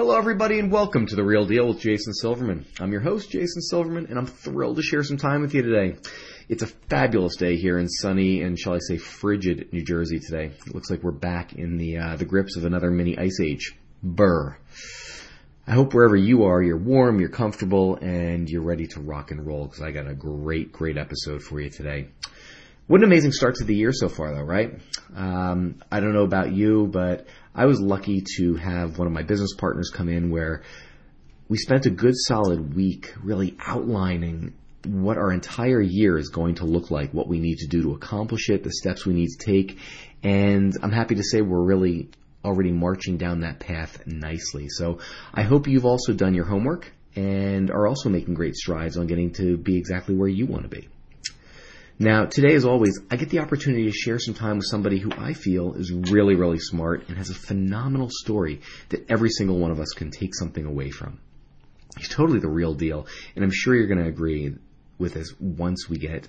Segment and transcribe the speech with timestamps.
[0.00, 2.64] Hello, everybody, and welcome to The Real Deal with Jason Silverman.
[2.80, 5.98] I'm your host, Jason Silverman, and I'm thrilled to share some time with you today.
[6.48, 10.52] It's a fabulous day here in sunny and, shall I say, frigid New Jersey today.
[10.66, 13.76] It looks like we're back in the uh, the grips of another mini ice age.
[14.02, 14.56] Burr.
[15.66, 19.46] I hope wherever you are, you're warm, you're comfortable, and you're ready to rock and
[19.46, 22.08] roll because I got a great, great episode for you today.
[22.86, 24.80] What an amazing start to the year so far, though, right?
[25.14, 29.22] Um, I don't know about you, but I was lucky to have one of my
[29.22, 30.62] business partners come in where
[31.48, 34.54] we spent a good solid week really outlining
[34.86, 37.92] what our entire year is going to look like, what we need to do to
[37.92, 39.78] accomplish it, the steps we need to take.
[40.22, 42.08] And I'm happy to say we're really
[42.44, 44.68] already marching down that path nicely.
[44.68, 45.00] So
[45.34, 49.32] I hope you've also done your homework and are also making great strides on getting
[49.32, 50.88] to be exactly where you want to be.
[52.02, 55.12] Now, today, as always, I get the opportunity to share some time with somebody who
[55.18, 59.70] I feel is really, really smart and has a phenomenal story that every single one
[59.70, 61.20] of us can take something away from.
[61.98, 64.54] He's totally the real deal, and I'm sure you're going to agree
[64.96, 66.26] with us once we get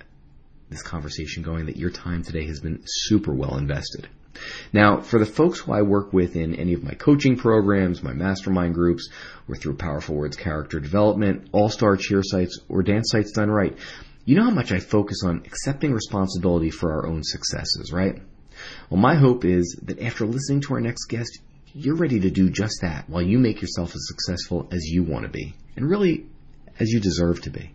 [0.70, 4.10] this conversation going that your time today has been super well invested.
[4.74, 8.12] Now, for the folks who I work with in any of my coaching programs, my
[8.12, 9.10] mastermind groups,
[9.48, 13.78] or through Powerful Words Character Development, All Star Cheer Sites, or Dance Sites Done Right,
[14.26, 18.22] you know how much I focus on accepting responsibility for our own successes, right?
[18.90, 21.40] Well, my hope is that after listening to our next guest,
[21.74, 25.24] you're ready to do just that while you make yourself as successful as you want
[25.24, 26.26] to be, and really
[26.80, 27.72] as you deserve to be.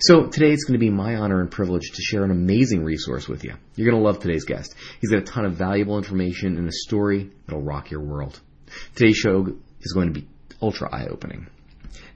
[0.00, 3.28] So today it's going to be my honor and privilege to share an amazing resource
[3.28, 3.54] with you.
[3.76, 4.74] You're going to love today's guest.
[5.00, 8.40] He's got a ton of valuable information and a story that'll rock your world.
[8.94, 9.46] Today's show
[9.80, 10.26] is going to be
[10.60, 11.48] ultra eye-opening.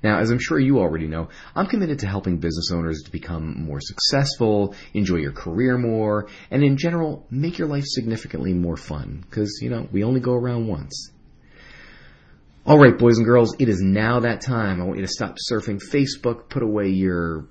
[0.05, 3.65] Now, as I'm sure you already know, I'm committed to helping business owners to become
[3.65, 9.25] more successful, enjoy your career more, and in general, make your life significantly more fun.
[9.29, 11.11] Because, you know, we only go around once.
[12.67, 14.83] All right, boys and girls, it is now that time.
[14.83, 17.47] I want you to stop surfing Facebook, put away your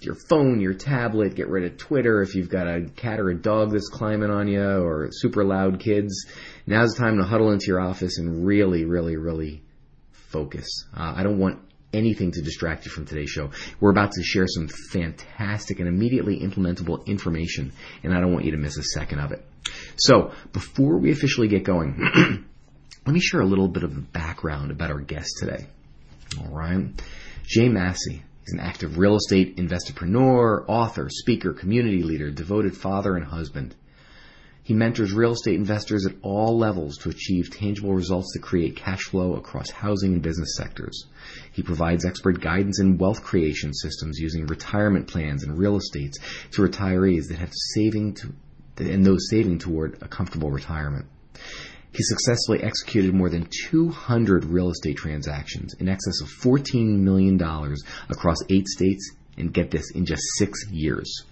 [0.00, 3.34] your phone, your tablet, get rid of Twitter if you've got a cat or a
[3.34, 6.26] dog that's climbing on you or super loud kids.
[6.66, 9.62] Now's the time to huddle into your office and really, really, really
[10.12, 10.84] focus.
[10.94, 11.60] Uh, I don't want
[11.94, 13.50] anything to distract you from today's show.
[13.80, 17.72] We're about to share some fantastic and immediately implementable information,
[18.02, 19.44] and I don't want you to miss a second of it.
[19.96, 21.96] So, before we officially get going,
[23.06, 25.66] let me share a little bit of the background about our guest today.
[26.40, 26.86] All right.
[27.46, 28.22] Jay Massey.
[28.44, 33.74] He's an active real estate investorpreneur, author, speaker, community leader, devoted father, and husband.
[34.64, 39.02] He mentors real estate investors at all levels to achieve tangible results that create cash
[39.02, 41.04] flow across housing and business sectors.
[41.52, 46.18] He provides expert guidance in wealth creation systems using retirement plans and real estates
[46.52, 48.32] to retirees that have saving to,
[48.78, 51.04] and those saving toward a comfortable retirement.
[51.92, 57.38] He successfully executed more than 200 real estate transactions in excess of $14 million
[58.08, 61.24] across eight states and get this in just six years.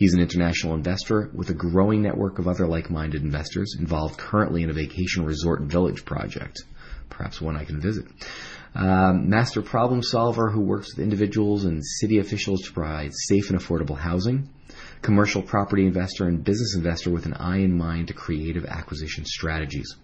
[0.00, 4.70] He's an international investor with a growing network of other like-minded investors involved currently in
[4.70, 6.62] a vacation resort and village project,
[7.10, 8.06] perhaps one I can visit.
[8.74, 13.60] Um, master problem solver who works with individuals and city officials to provide safe and
[13.60, 14.48] affordable housing.
[15.02, 19.96] Commercial property investor and business investor with an eye in mind to creative acquisition strategies.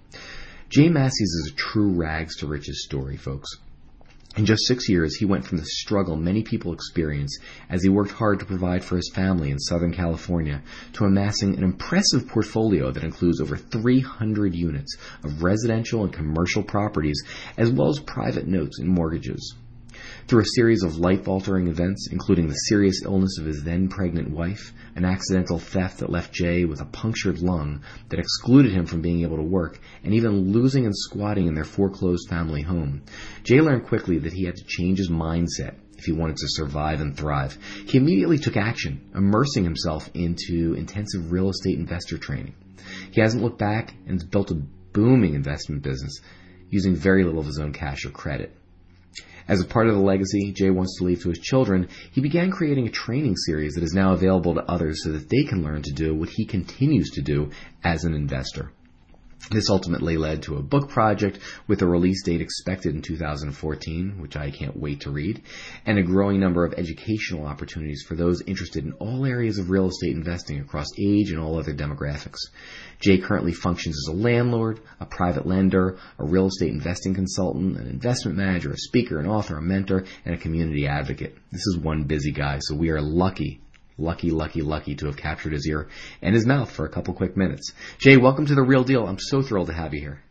[0.68, 3.48] Jay Massey's is a true rags to riches story, folks.
[4.36, 7.38] In just six years, he went from the struggle many people experience
[7.70, 10.60] as he worked hard to provide for his family in Southern California
[10.92, 17.24] to amassing an impressive portfolio that includes over 300 units of residential and commercial properties,
[17.56, 19.54] as well as private notes and mortgages.
[20.28, 24.28] Through a series of life altering events, including the serious illness of his then pregnant
[24.28, 29.02] wife, an accidental theft that left Jay with a punctured lung that excluded him from
[29.02, 33.02] being able to work, and even losing and squatting in their foreclosed family home,
[33.44, 37.00] Jay learned quickly that he had to change his mindset if he wanted to survive
[37.00, 37.56] and thrive.
[37.86, 42.56] He immediately took action, immersing himself into intensive real estate investor training.
[43.12, 44.60] He hasn't looked back and has built a
[44.92, 46.20] booming investment business
[46.68, 48.52] using very little of his own cash or credit.
[49.48, 52.50] As a part of the legacy Jay wants to leave to his children, he began
[52.50, 55.82] creating a training series that is now available to others so that they can learn
[55.82, 57.50] to do what he continues to do
[57.84, 58.72] as an investor.
[59.48, 61.38] This ultimately led to a book project
[61.68, 65.42] with a release date expected in 2014, which I can't wait to read,
[65.84, 69.86] and a growing number of educational opportunities for those interested in all areas of real
[69.86, 72.40] estate investing across age and all other demographics.
[72.98, 77.86] Jay currently functions as a landlord, a private lender, a real estate investing consultant, an
[77.86, 81.36] investment manager, a speaker, an author, a mentor, and a community advocate.
[81.52, 83.60] This is one busy guy, so we are lucky
[83.98, 85.88] lucky, lucky, lucky to have captured his ear
[86.22, 87.72] and his mouth for a couple quick minutes.
[87.98, 89.06] Jay, welcome to the real deal.
[89.06, 90.22] I'm so thrilled to have you here.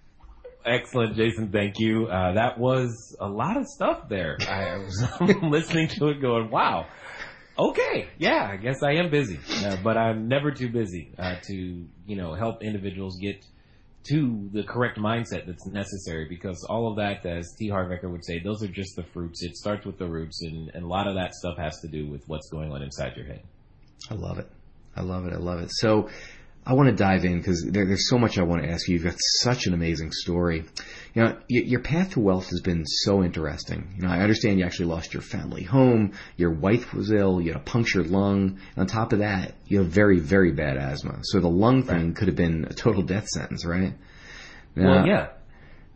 [0.65, 1.51] Excellent, Jason.
[1.51, 2.07] Thank you.
[2.07, 4.37] Uh, that was a lot of stuff there.
[4.47, 5.07] I was
[5.43, 6.87] listening to it going, wow.
[7.57, 8.07] Okay.
[8.17, 12.15] Yeah, I guess I am busy, uh, but I'm never too busy uh, to, you
[12.15, 13.45] know, help individuals get
[14.09, 17.69] to the correct mindset that's necessary because all of that, as T.
[17.69, 19.43] Harv Eker would say, those are just the fruits.
[19.43, 22.07] It starts with the roots, and, and a lot of that stuff has to do
[22.07, 23.41] with what's going on inside your head.
[24.09, 24.49] I love it.
[24.95, 25.33] I love it.
[25.33, 25.69] I love it.
[25.71, 26.09] So
[26.67, 28.95] I want to dive in because there, there's so much I want to ask you.
[28.95, 30.63] You've got such an amazing story.
[31.13, 33.93] You know, y- your path to wealth has been so interesting.
[33.97, 36.13] You know, I understand you actually lost your family home.
[36.37, 37.39] Your wife was ill.
[37.41, 38.59] You had a punctured lung.
[38.75, 41.19] And on top of that, you have very, very bad asthma.
[41.23, 42.15] So the lung thing Right.
[42.15, 43.93] could have been a total death sentence, right?
[44.75, 45.27] well, yeah.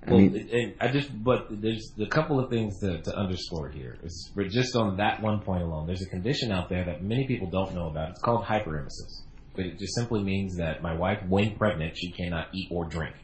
[0.07, 3.15] I Well, mean- it- it- I just, but there's a couple of things to, to
[3.17, 3.97] underscore here.
[4.33, 7.47] For just on that one point alone, there's a condition out there that many people
[7.49, 8.11] don't know about.
[8.11, 9.21] It's called hyperemesis.
[9.55, 13.15] But it just simply means that my wife, when pregnant, she cannot eat or drink.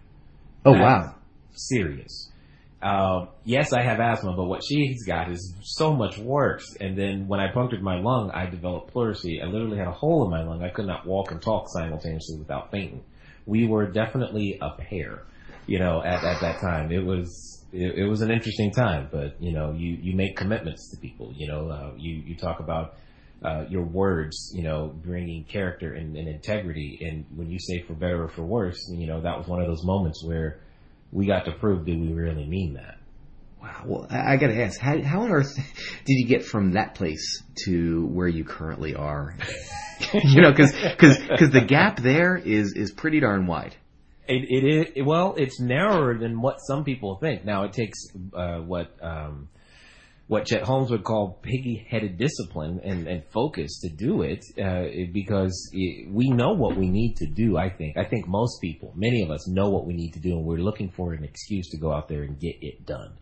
[0.66, 1.16] Oh That's wow.
[1.54, 2.30] Serious.
[2.82, 6.76] Um, yes, I have asthma, but what she's got is so much worse.
[6.80, 9.42] And then when I punctured my lung, I developed pleurisy.
[9.42, 10.62] I literally had a hole in my lung.
[10.62, 13.04] I could not walk and talk simultaneously without fainting.
[13.46, 15.24] We were definitely a pair,
[15.68, 16.92] you know, at, at that time.
[16.92, 20.92] It was, it, it was an interesting time, but you know, you, you make commitments
[20.92, 22.96] to people, you know, uh, you, you talk about,
[23.44, 27.00] uh, your words, you know, bringing character and, and integrity.
[27.02, 29.68] And when you say for better or for worse, you know, that was one of
[29.68, 30.62] those moments where
[31.12, 32.98] we got to prove that we really mean that.
[33.62, 33.84] Wow.
[33.86, 35.56] Well, I, I got to ask, how, how on earth
[36.06, 39.36] did you get from that place to where you currently are?
[40.14, 43.76] you know, because because because the gap there is is pretty darn wide.
[44.28, 47.46] It, it is well, it's narrower than what some people think.
[47.46, 48.00] Now it takes
[48.34, 49.50] uh, what um,
[50.28, 55.70] what Chet Holmes would call piggy-headed discipline and, and focus to do it, uh, because
[55.72, 57.58] it, we know what we need to do.
[57.58, 57.98] I think.
[57.98, 60.58] I think most people, many of us, know what we need to do, and we're
[60.58, 63.14] looking for an excuse to go out there and get it done.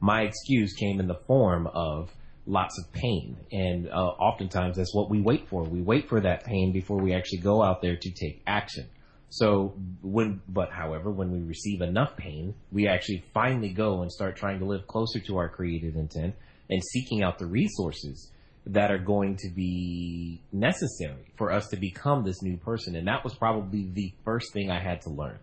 [0.00, 2.10] My excuse came in the form of
[2.46, 5.64] lots of pain, and uh, oftentimes that's what we wait for.
[5.64, 8.86] We wait for that pain before we actually go out there to take action.
[9.34, 14.36] So when, but however, when we receive enough pain, we actually finally go and start
[14.36, 16.36] trying to live closer to our creative intent
[16.70, 18.30] and seeking out the resources
[18.66, 22.94] that are going to be necessary for us to become this new person.
[22.94, 25.40] And that was probably the first thing I had to learn.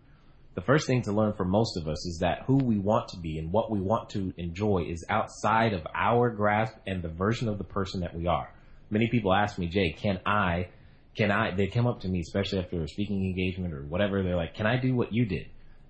[0.56, 3.20] The first thing to learn for most of us is that who we want to
[3.20, 7.50] be and what we want to enjoy is outside of our grasp and the version
[7.50, 8.54] of the person that we are.
[8.90, 10.70] Many people ask me, Jay, can I
[11.16, 14.36] can I, they come up to me, especially after a speaking engagement or whatever, they're
[14.36, 15.48] like, can I do what you did?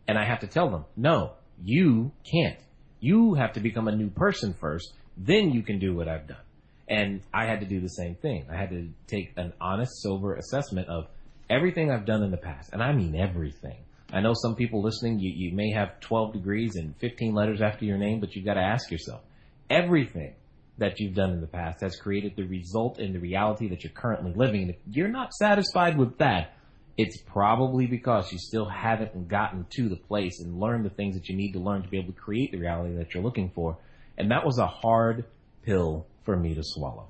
[0.08, 1.34] And I have to tell them, no,
[1.64, 2.58] you can't.
[3.00, 6.42] You have to become a new person first, then you can do what I've done.
[6.88, 8.48] And I had to do the same thing.
[8.52, 11.08] I had to take an honest, sober assessment of
[11.50, 12.72] everything I've done in the past.
[12.74, 13.78] And I mean everything.
[14.12, 17.86] I know some people listening, you, you may have 12 degrees and 15 letters after
[17.86, 19.22] your name, but you've got to ask yourself,
[19.70, 20.34] everything
[20.82, 23.94] that you've done in the past has created the result and the reality that you're
[23.94, 24.64] currently living.
[24.64, 26.56] And if you're not satisfied with that,
[26.98, 31.30] it's probably because you still haven't gotten to the place and learned the things that
[31.30, 33.78] you need to learn to be able to create the reality that you're looking for.
[34.18, 35.26] And that was a hard
[35.64, 37.08] pill for me to swallow.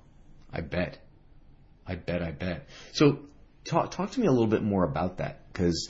[0.53, 0.99] I bet.
[1.87, 2.21] I bet.
[2.21, 2.67] I bet.
[2.91, 3.19] So,
[3.63, 5.89] talk talk to me a little bit more about that because,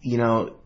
[0.00, 0.56] you know,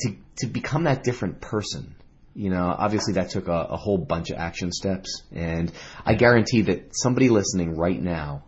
[0.00, 1.94] to to become that different person,
[2.34, 5.70] you know, obviously that took a, a whole bunch of action steps, and
[6.04, 8.44] I guarantee that somebody listening right now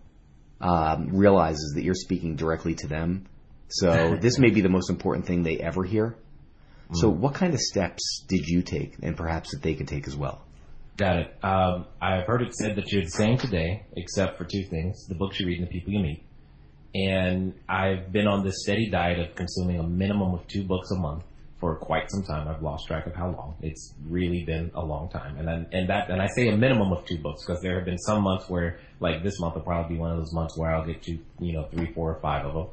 [0.61, 3.27] um, realizes that you're speaking directly to them.
[3.69, 6.17] So this may be the most important thing they ever hear.
[6.93, 10.15] So, what kind of steps did you take, and perhaps that they could take as
[10.15, 10.45] well?
[10.97, 11.37] Got it.
[11.43, 15.15] Um, I've heard it said that you're the same today, except for two things: the
[15.15, 16.25] books you read and the people you meet.
[16.95, 20.97] And I've been on this steady diet of consuming a minimum of two books a
[20.97, 21.25] month
[21.65, 22.47] for quite some time.
[22.47, 23.57] I've lost track of how long.
[23.63, 25.39] It's really been a long time.
[25.39, 27.87] And then, and that, and I say a minimum of two books because there have
[27.87, 30.75] been some months where, like this month will probably be one of those months where
[30.75, 32.67] I'll get to, you know, three, four, or five of them.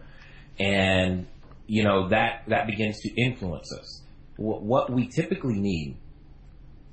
[0.60, 1.28] And,
[1.68, 4.02] you know, that, that begins to influence us.
[4.36, 5.96] What, what we typically need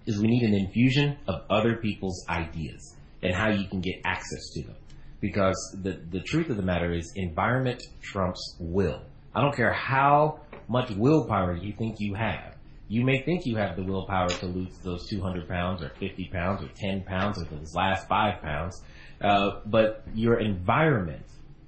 [0.06, 4.50] is we need an infusion of other people's ideas and how you can get access
[4.54, 4.76] to them.
[5.20, 9.02] Because the, the truth of the matter is environment trumps will.
[9.34, 12.54] I don't care how much willpower you think you have.
[12.88, 16.62] You may think you have the willpower to lose those 200 pounds or 50 pounds
[16.62, 18.82] or 10 pounds or those last five pounds,
[19.20, 21.26] uh, but your environment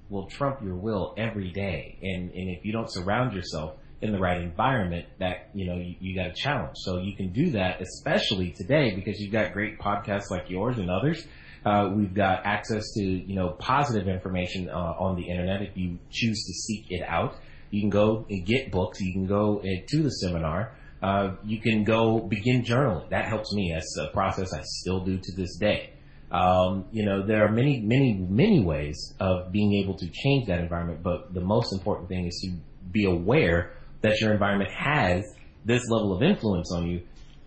[0.09, 1.97] will trump your will every day.
[2.01, 5.95] And, and if you don't surround yourself in the right environment, that, you know, you,
[5.99, 6.75] you got a challenge.
[6.75, 10.89] So you can do that, especially today because you've got great podcasts like yours and
[10.89, 11.25] others.
[11.63, 15.99] Uh, we've got access to, you know, positive information uh, on the internet if you
[16.09, 17.35] choose to seek it out.
[17.71, 18.99] You can go and get books.
[18.99, 20.73] You can go uh, to the seminar.
[21.01, 23.09] Uh, you can go begin journaling.
[23.09, 23.71] That helps me.
[23.73, 25.93] That's a process I still do to this day.
[26.31, 30.59] Um, you know, there are many, many, many ways of being able to change that
[30.59, 32.53] environment, but the most important thing is to
[32.89, 35.25] be aware that your environment has
[35.65, 37.01] this level of influence on you,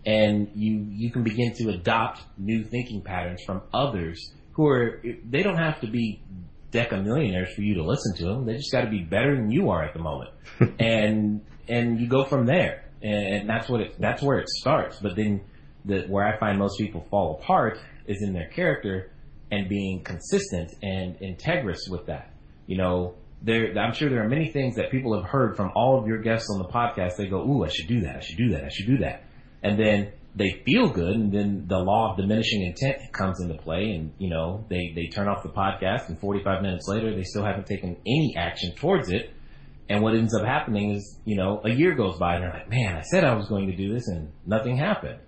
[0.05, 5.41] and you you can begin to adopt new thinking patterns from others who are they
[5.41, 6.21] don't have to be
[6.71, 8.45] deca millionaires for you to listen to them.
[8.45, 10.31] They just got to be better than you are at the moment,
[10.79, 14.99] and and you go from there and that's what it that's where it starts.
[14.99, 15.41] But then
[15.85, 19.11] the where I find most people fall apart is in their character
[19.51, 22.31] and being consistent and integrous with that.
[22.65, 25.99] You know, there I'm sure there are many things that people have heard from all
[25.99, 27.17] of your guests on the podcast.
[27.17, 28.15] They go, "Ooh, I should do that.
[28.15, 28.63] I should do that.
[28.63, 29.23] I should do that,"
[29.61, 33.91] and then they feel good, and then the law of diminishing intent comes into play,
[33.91, 37.45] and you know they they turn off the podcast, and 45 minutes later they still
[37.45, 39.31] haven't taken any action towards it
[39.89, 42.69] and what ends up happening is, you know, a year goes by and they're like,
[42.69, 45.19] man, I said I was going to do this and nothing happened.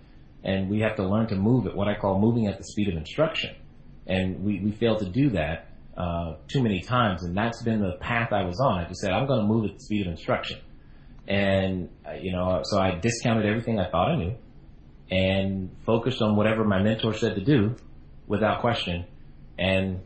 [0.44, 2.88] And we have to learn to move at what I call moving at the speed
[2.90, 3.56] of instruction.
[4.08, 7.24] And we, we fail to do that, uh, too many times.
[7.24, 8.80] And that's been the path I was on.
[8.80, 10.60] I just said, I'm going to move at the speed of instruction.
[11.28, 14.36] And, uh, you know, so I discounted everything I thought I knew
[15.10, 17.76] and focused on whatever my mentor said to do
[18.28, 19.06] without question.
[19.58, 20.02] And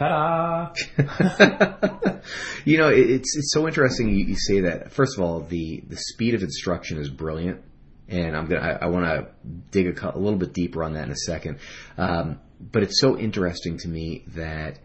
[0.00, 0.72] Ta-da!
[2.64, 4.92] you know, it's it's so interesting you, you, say that.
[4.92, 7.60] First of all, the the speed of instruction is brilliant,
[8.08, 9.28] and I'm gonna I, I want to
[9.70, 11.58] dig a, a, little bit deeper on that in a second.
[11.98, 14.78] Um, but it's so interesting to me that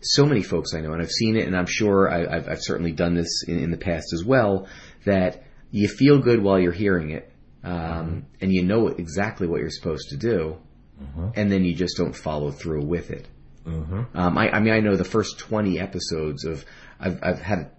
[0.00, 2.62] so many folks I know, and I've seen it, and I'm sure I, have I've
[2.62, 4.68] certainly done this in, in, the past as well.
[5.06, 5.42] That
[5.72, 7.31] you feel good while you're hearing it,
[7.64, 10.58] um, and you know exactly what you're supposed to do,
[11.00, 11.28] mm-hmm.
[11.34, 13.28] and then you just don't follow through with it.
[13.66, 14.16] Mm-hmm.
[14.16, 16.64] Um, I, I, mean, I know the first 20 episodes of,
[16.98, 17.70] I've, I've had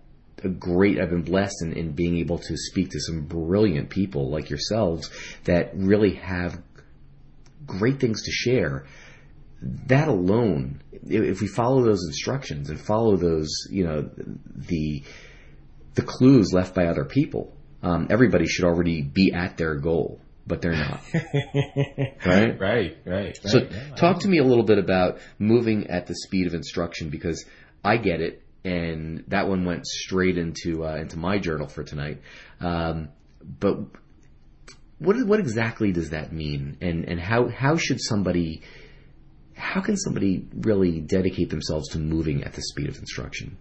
[0.43, 4.29] a great, I've been blessed in, in being able to speak to some brilliant people
[4.29, 5.09] like yourselves
[5.43, 6.61] that really have
[7.65, 8.85] great things to share.
[9.61, 14.09] That alone, if we follow those instructions and follow those, you know,
[14.55, 15.03] the,
[15.95, 20.61] the clues left by other people, um, everybody should already be at their goal but
[20.61, 21.01] they're not.
[22.25, 22.59] right?
[22.59, 23.39] Right, right.
[23.41, 27.09] So yeah, talk to me a little bit about moving at the speed of instruction
[27.09, 27.45] because
[27.81, 32.21] I get it and that one went straight into uh, into my journal for tonight.
[32.59, 33.09] Um,
[33.41, 33.77] but
[34.99, 38.61] what what exactly does that mean and and how how should somebody
[39.55, 43.57] how can somebody really dedicate themselves to moving at the speed of instruction?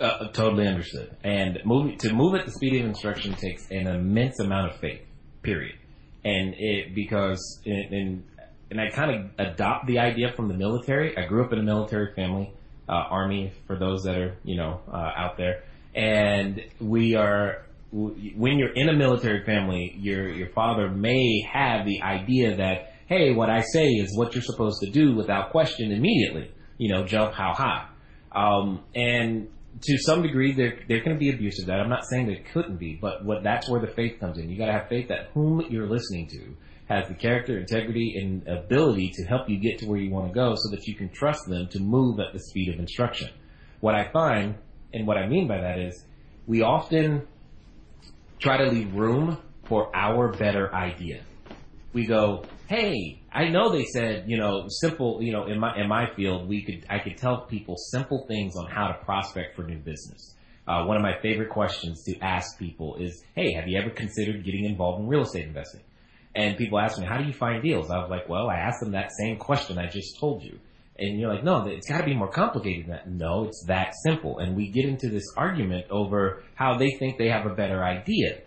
[0.00, 1.14] Uh, totally understood.
[1.22, 5.02] And move, to move at the speed of instruction takes an immense amount of faith.
[5.42, 5.76] Period
[6.24, 8.24] and it because and
[8.70, 11.16] and I kind of adopt the idea from the military.
[11.16, 12.52] I grew up in a military family,
[12.88, 15.64] uh, army for those that are you know uh, out there,
[15.94, 22.02] and we are when you're in a military family, your your father may have the
[22.02, 26.52] idea that hey, what I say is what you're supposed to do without question immediately.
[26.78, 27.88] You know, jump how high,
[28.32, 29.48] um, and
[29.82, 31.80] to some degree, there there can be abuse of that.
[31.80, 34.50] I'm not saying there couldn't be, but what that's where the faith comes in.
[34.50, 36.56] You got to have faith that whom you're listening to
[36.88, 40.34] has the character, integrity, and ability to help you get to where you want to
[40.34, 43.30] go, so that you can trust them to move at the speed of instruction.
[43.80, 44.56] What I find,
[44.92, 46.04] and what I mean by that is,
[46.46, 47.26] we often
[48.40, 51.22] try to leave room for our better idea.
[51.92, 55.88] We go, hey, I know they said, you know, simple, you know, in my in
[55.88, 59.62] my field, we could I could tell people simple things on how to prospect for
[59.62, 60.34] new business.
[60.66, 64.44] Uh, one of my favorite questions to ask people is, "Hey, have you ever considered
[64.44, 65.82] getting involved in real estate investing?"
[66.34, 68.80] And people ask me, "How do you find deals?" I was like, "Well, I asked
[68.80, 70.58] them that same question I just told you."
[70.98, 73.94] And you're like, "No, it's got to be more complicated than that." No, it's that
[74.04, 74.38] simple.
[74.38, 78.38] And we get into this argument over how they think they have a better idea.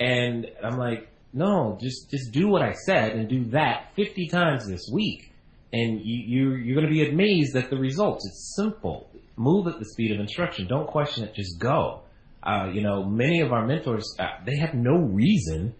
[0.00, 4.66] And I'm like, no, just just do what I said and do that 50 times
[4.66, 5.32] this week,
[5.72, 8.26] and you, you you're going to be amazed at the results.
[8.26, 9.08] It's simple.
[9.36, 10.66] Move at the speed of instruction.
[10.66, 11.34] Don't question it.
[11.34, 12.02] Just go.
[12.42, 15.74] Uh, you know, many of our mentors uh, they have no reason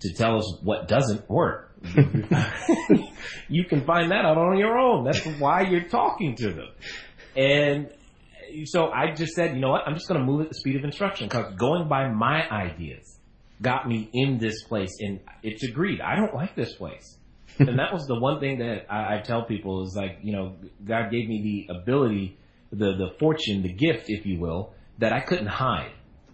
[0.00, 1.72] to tell us what doesn't work.
[3.48, 5.04] you can find that out on your own.
[5.04, 6.68] That's why you're talking to them.
[7.36, 7.90] And
[8.64, 9.82] so I just said, you know what?
[9.86, 13.15] I'm just going to move at the speed of instruction because going by my ideas
[13.60, 16.00] got me in this place, and it's agreed.
[16.00, 17.18] I don't like this place,
[17.58, 20.56] and that was the one thing that I, I tell people is like, you know,
[20.84, 22.38] God gave me the ability,
[22.70, 25.92] the the fortune, the gift, if you will, that I couldn't hide.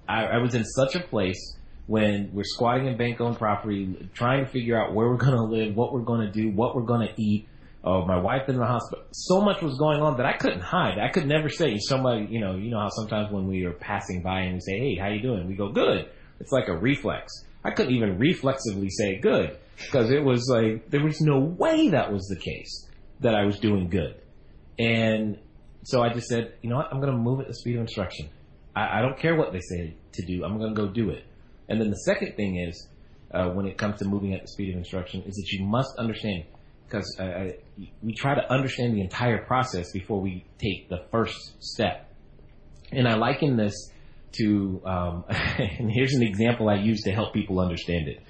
[0.09, 4.45] I, I was in such a place when we're squatting in bank owned property, trying
[4.45, 6.83] to figure out where we're going to live, what we're going to do, what we're
[6.83, 7.49] going to eat.
[7.85, 9.05] Oh, my wife in the hospital.
[9.11, 10.99] So much was going on that I couldn't hide.
[11.01, 14.23] I could never say somebody, you know, you know how sometimes when we are passing
[14.23, 16.09] by and we say, "Hey, how you doing?" We go, "Good."
[16.41, 17.33] It's like a reflex.
[17.65, 22.13] I couldn't even reflexively say good because it was like there was no way that
[22.13, 22.89] was the case
[23.21, 24.17] that I was doing good.
[24.79, 25.39] And
[25.85, 26.89] so I just said, you know what?
[26.93, 28.29] I'm going to move at the speed of instruction.
[28.75, 30.45] I, I don't care what they say to do.
[30.45, 31.25] I'm going to go do it.
[31.69, 32.89] And then the second thing is,
[33.33, 35.91] uh, when it comes to moving at the speed of instruction, is that you must
[35.99, 36.45] understand,
[36.87, 37.51] because uh,
[38.03, 42.13] we try to understand the entire process before we take the first step.
[42.91, 43.91] And I liken this
[44.39, 48.21] to, um, and here's an example I use to help people understand it.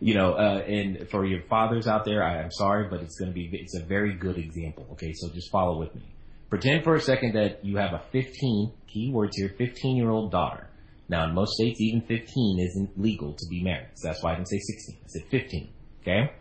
[0.00, 3.30] You know, uh, and for your fathers out there, I, I'm sorry, but it's going
[3.30, 4.86] to be, it's a very good example.
[4.92, 6.02] Okay, so just follow with me.
[6.50, 10.30] Pretend for a second that you have a 15, key words here, 15 year old
[10.30, 10.68] daughter
[11.08, 13.88] now, in most states, even 15 isn't legal to be married.
[13.94, 14.96] So that's why I didn't say 16.
[14.96, 15.68] I said 15.
[16.02, 16.32] Okay?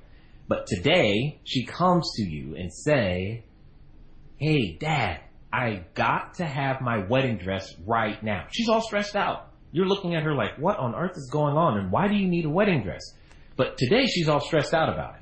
[0.48, 3.44] But today, she comes to you and say,
[4.38, 5.22] Hey, dad,
[5.54, 8.48] I got to have my wedding dress right now.
[8.52, 9.52] She's all stressed out.
[9.72, 11.78] You're looking at her like, what on earth is going on?
[11.78, 13.02] And why do you need a wedding dress?
[13.56, 15.22] But today she's all stressed out about it.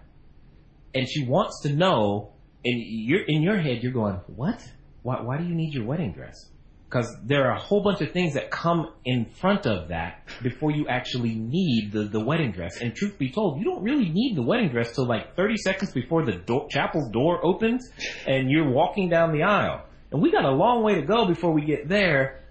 [0.98, 2.32] And she wants to know,
[2.64, 4.62] and you're in your head, you're going, what?
[5.04, 6.50] Why, why do you need your wedding dress?
[6.92, 10.72] because there are a whole bunch of things that come in front of that before
[10.72, 12.82] you actually need the, the wedding dress.
[12.82, 15.94] And truth be told, you don't really need the wedding dress till like 30 seconds
[15.94, 17.90] before the door, chapel's door opens
[18.28, 19.86] and you're walking down the aisle.
[20.12, 22.44] And we got a long way to go before we get there.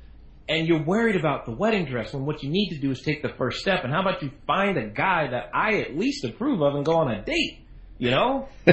[0.48, 3.22] And you're worried about the wedding dress when what you need to do is take
[3.22, 3.84] the first step.
[3.84, 6.96] And how about you find a guy that I at least approve of and go
[6.96, 7.60] on a date?
[7.98, 8.48] You know?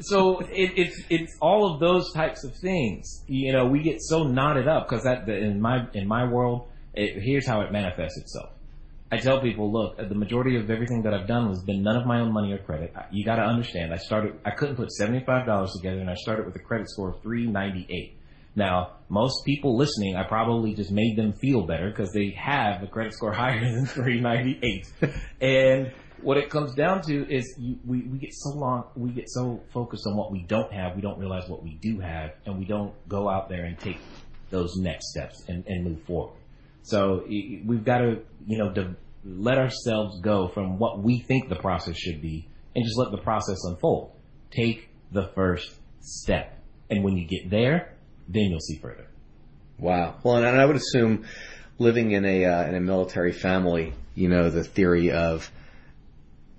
[0.00, 3.22] so it, it's it's all of those types of things.
[3.28, 7.22] You know, we get so knotted up because that in my in my world, it,
[7.22, 8.50] here's how it manifests itself.
[9.10, 12.06] I tell people, look, the majority of everything that I've done has been none of
[12.06, 12.94] my own money or credit.
[13.10, 13.92] You got to understand.
[13.92, 14.34] I started.
[14.44, 17.22] I couldn't put seventy five dollars together, and I started with a credit score of
[17.22, 18.18] three ninety eight.
[18.54, 22.88] Now, most people listening, I probably just made them feel better because they have a
[22.88, 24.86] credit score higher than 398.
[25.40, 25.92] and
[26.22, 29.60] what it comes down to is you, we, we get so long, we get so
[29.72, 32.64] focused on what we don't have, we don't realize what we do have, and we
[32.64, 33.98] don't go out there and take
[34.50, 36.34] those next steps and, and move forward.
[36.88, 41.56] So we've got to, you know, to let ourselves go from what we think the
[41.56, 44.12] process should be and just let the process unfold.
[44.50, 45.70] Take the first
[46.00, 46.58] step.
[46.88, 47.94] And when you get there,
[48.28, 49.06] then you'll see further.
[49.78, 50.16] Wow.
[50.22, 51.26] Well, and I would assume
[51.78, 55.50] living in a uh, in a military family, you know, the theory of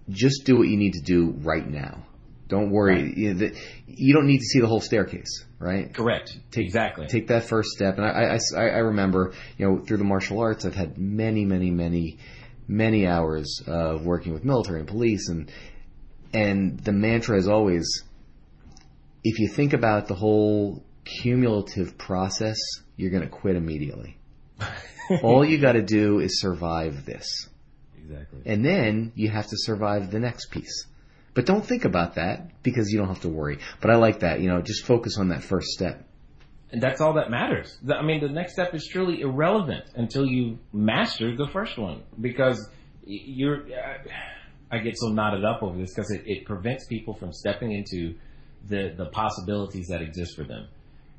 [0.09, 2.05] just do what you need to do right now.
[2.49, 3.03] Don't worry.
[3.03, 3.17] Right.
[3.17, 5.93] You, know, the, you, don't need to see the whole staircase, right?
[5.93, 6.35] Correct.
[6.51, 7.07] Take, exactly.
[7.07, 7.97] Take that first step.
[7.97, 11.69] And I, I, I remember, you know, through the martial arts, I've had many, many,
[11.69, 12.17] many,
[12.67, 15.51] many hours of working with military and police, and
[16.33, 18.03] and the mantra is always,
[19.23, 22.57] if you think about the whole cumulative process,
[22.95, 24.17] you're going to quit immediately.
[25.23, 27.47] All you got to do is survive this.
[27.97, 28.41] Exactly.
[28.45, 30.85] And then you have to survive the next piece.
[31.39, 33.59] But don't think about that because you don't have to worry.
[33.79, 36.05] But I like that, you know, just focus on that first step.
[36.69, 37.77] And that's all that matters.
[37.89, 42.69] I mean, the next step is truly irrelevant until you master the first one because
[43.05, 43.65] you're.
[44.69, 48.15] I get so knotted up over this because it, it prevents people from stepping into
[48.67, 50.67] the the possibilities that exist for them.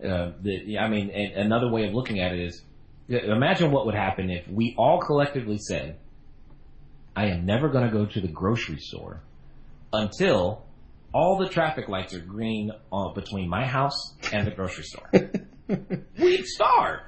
[0.05, 2.63] Uh, the, I mean, another way of looking at it is,
[3.09, 5.97] imagine what would happen if we all collectively said,
[7.17, 9.23] I am never going to go to the grocery store
[9.93, 10.65] until
[11.13, 15.11] all the traffic lights are green uh, between my house and the grocery store.
[16.19, 17.01] We'd starve.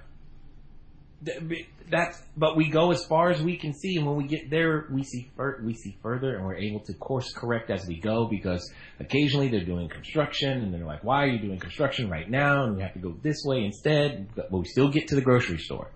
[1.88, 4.86] That's, but we go as far as we can see, and when we get there,
[4.90, 8.26] we see fur- we see further, and we're able to course correct as we go.
[8.26, 12.64] Because occasionally they're doing construction, and they're like, "Why are you doing construction right now?"
[12.64, 14.28] And we have to go this way instead.
[14.34, 15.90] But we still get to the grocery store,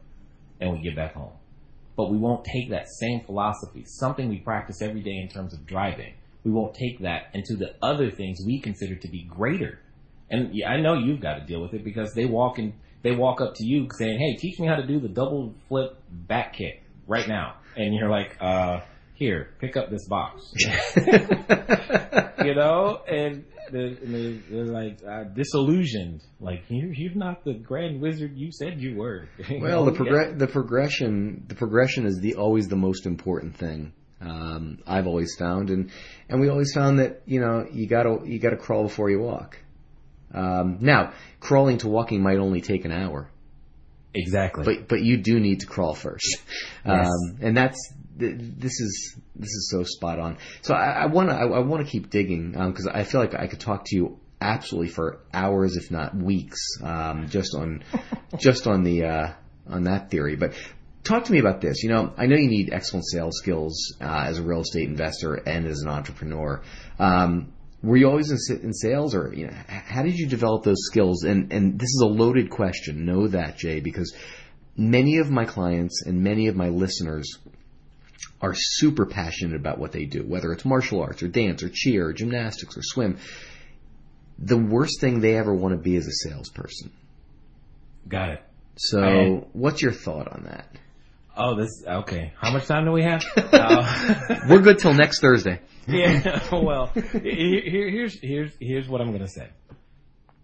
[0.60, 1.32] and we get back home
[1.96, 5.66] but we won't take that same philosophy, something we practice every day in terms of
[5.66, 6.14] driving.
[6.46, 9.80] We won't take that into the other things we consider to be greater.
[10.30, 13.40] And I know you've got to deal with it because they walk in, they walk
[13.40, 16.84] up to you saying, "Hey, teach me how to do the double flip back kick
[17.08, 18.82] right now," and you're like, "Uh,
[19.14, 20.52] here, pick up this box.
[22.44, 26.22] you know, and they're, they're, they're like uh, disillusioned.
[26.38, 29.26] Like you, you're not the grand wizard you said you were.
[29.50, 33.92] Well, the the progression, the progression is the always the most important thing.
[34.20, 35.90] Um, I've always found, and
[36.28, 39.58] and we always found that you know you gotta you gotta crawl before you walk.
[40.32, 43.30] Um, now, crawling to walking might only take an hour,
[44.14, 44.64] exactly.
[44.64, 46.36] but but you do need to crawl first,
[46.84, 47.06] Yes.
[47.06, 50.38] um, and that's th- this is this is so spot on.
[50.62, 53.60] So I want to I, want to keep digging because I feel like I could
[53.60, 57.84] talk to you absolutely for hours, if not weeks, um, just on
[58.38, 59.32] just on the uh,
[59.68, 60.36] on that theory.
[60.36, 60.54] But
[61.06, 61.82] talk to me about this.
[61.82, 65.34] You know, I know you need excellent sales skills uh, as a real estate investor
[65.34, 66.62] and as an entrepreneur.
[66.98, 70.84] Um, were you always in, in sales, or you know, how did you develop those
[70.86, 71.22] skills?
[71.22, 73.06] And and this is a loaded question.
[73.06, 74.14] Know that, Jay, because
[74.76, 77.38] many of my clients and many of my listeners
[78.40, 82.08] are super passionate about what they do, whether it's martial arts or dance or cheer
[82.08, 83.18] or gymnastics or swim.
[84.38, 86.92] The worst thing they ever want to be is a salesperson.
[88.06, 88.42] Got it.
[88.76, 90.68] So, what's your thought on that?
[91.36, 92.32] Oh, this okay.
[92.40, 93.22] How much time do we have?
[93.36, 95.60] Uh, We're good till next Thursday.
[95.86, 96.40] yeah.
[96.52, 97.20] Well, here,
[97.62, 99.48] here- here's here's here's what I'm gonna say.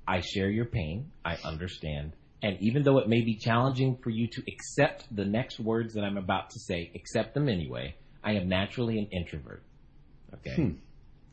[0.06, 1.10] I share your pain.
[1.24, 2.12] I understand.
[2.42, 6.02] And even though it may be challenging for you to accept the next words that
[6.02, 7.94] I'm about to say, accept them anyway.
[8.24, 9.62] I am naturally an introvert.
[10.34, 10.74] Okay.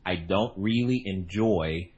[0.06, 1.90] I don't really enjoy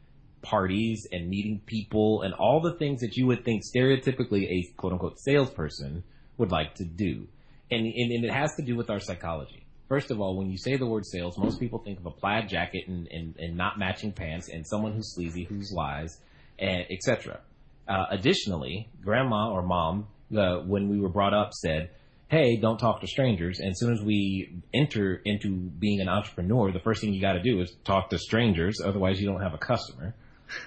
[0.42, 4.94] parties and meeting people and all the things that you would think stereotypically a quote
[4.94, 6.04] unquote salesperson
[6.38, 7.28] would like to do.
[7.72, 9.66] And, and, and it has to do with our psychology.
[9.88, 12.48] First of all, when you say the word sales, most people think of a plaid
[12.48, 16.18] jacket and, and, and not matching pants and someone who's sleazy, who's lies,
[16.60, 17.42] and etc.
[17.88, 20.08] Uh, additionally, grandma or mom,
[20.38, 21.90] uh, when we were brought up, said,
[22.30, 26.72] "Hey, don't talk to strangers." And as soon as we enter into being an entrepreneur,
[26.72, 29.54] the first thing you got to do is talk to strangers, otherwise you don't have
[29.54, 30.16] a customer.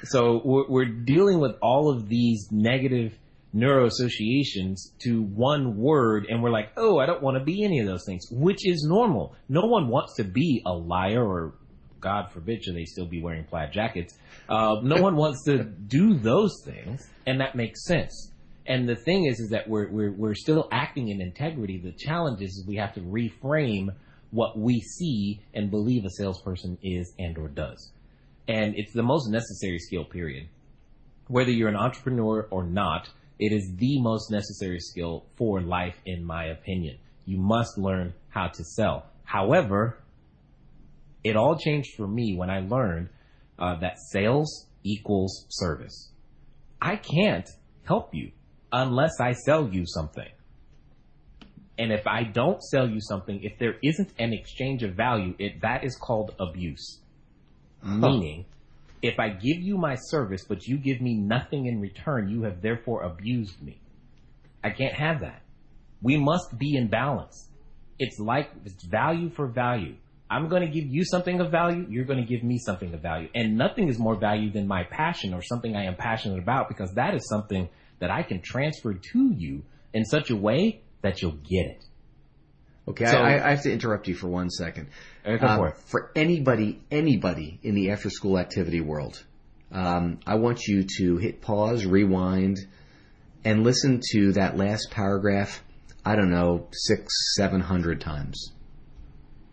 [0.05, 3.19] So we're, we're dealing with all of these negative
[3.55, 7.87] neuroassociations to one word, and we're like, "Oh, I don't want to be any of
[7.87, 9.35] those things," which is normal.
[9.49, 11.55] No one wants to be a liar or
[12.05, 14.17] God forbid, should they still be wearing plaid jackets?
[14.47, 18.31] Uh, no one wants to do those things, and that makes sense.
[18.67, 21.79] And the thing is, is that we're we're we're still acting in integrity.
[21.79, 23.89] The challenge is, is we have to reframe
[24.31, 27.93] what we see and believe a salesperson is and or does.
[28.49, 30.05] And it's the most necessary skill.
[30.05, 30.49] Period.
[31.29, 36.25] Whether you're an entrepreneur or not, it is the most necessary skill for life, in
[36.25, 36.99] my opinion.
[37.27, 39.07] You must learn how to sell.
[39.25, 39.99] However,
[41.23, 43.09] it all changed for me when I learned
[43.59, 46.13] uh, that sales equals service.
[46.81, 47.49] I can't
[47.85, 48.33] help you
[48.71, 50.29] unless I sell you something.
[51.79, 55.63] And if I don't sell you something, if there isn't an exchange of value, it
[55.63, 57.01] that is called abuse.
[57.83, 58.47] Meaning,
[59.05, 62.63] if I give you my service but you give me nothing in return, you have
[62.63, 63.79] therefore abused me.
[64.63, 65.43] I can't have that.
[66.01, 67.51] We must be in balance.
[67.99, 69.97] It's like it's value for value.
[70.31, 71.87] I'm going to give you something of value.
[71.91, 73.29] You're going to give me something of value.
[73.35, 76.95] And nothing is more value than my passion or something I am passionate about because
[76.95, 81.33] that is something that I can transfer to you in such a way that you'll
[81.33, 81.85] get it.
[82.87, 84.89] Okay, So- I, I have to interrupt you for one second.
[85.49, 89.25] Um, for for anybody, anybody in the after school activity world,
[89.73, 92.59] um, I want you to hit pause, rewind,
[93.45, 95.63] and listen to that last paragraph.
[96.05, 98.53] I don't know, six, seven hundred times,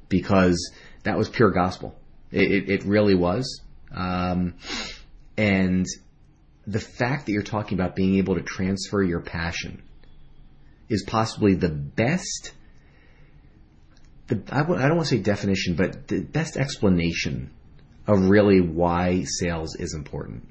[0.10, 0.72] because
[1.04, 1.96] that was pure gospel.
[2.32, 3.62] It, it, it really was,
[3.94, 4.56] um,
[5.38, 5.86] and
[6.68, 9.82] the fact that you're talking about being able to transfer your passion
[10.90, 12.52] is possibly the best
[14.32, 17.52] the I w- I don't want to say definition, but the best explanation
[18.08, 20.48] of really why sales is important.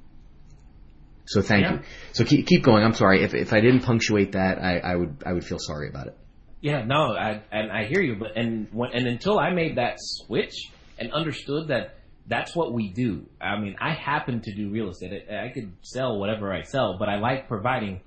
[1.26, 1.72] So thank Yeah.
[1.74, 1.80] you.
[2.12, 2.82] So keep, keep going.
[2.84, 5.88] I'm sorry if if I didn't punctuate that, I, I would I would feel sorry
[5.88, 6.16] about it.
[6.60, 9.94] Yeah, no, I, and I hear you, but and when, and until I made that
[9.98, 10.52] switch
[10.98, 11.94] and understood that
[12.26, 13.26] that's what we do.
[13.40, 15.26] I mean, I happen to do real estate.
[15.30, 18.02] I, I could sell whatever I sell, but I like providing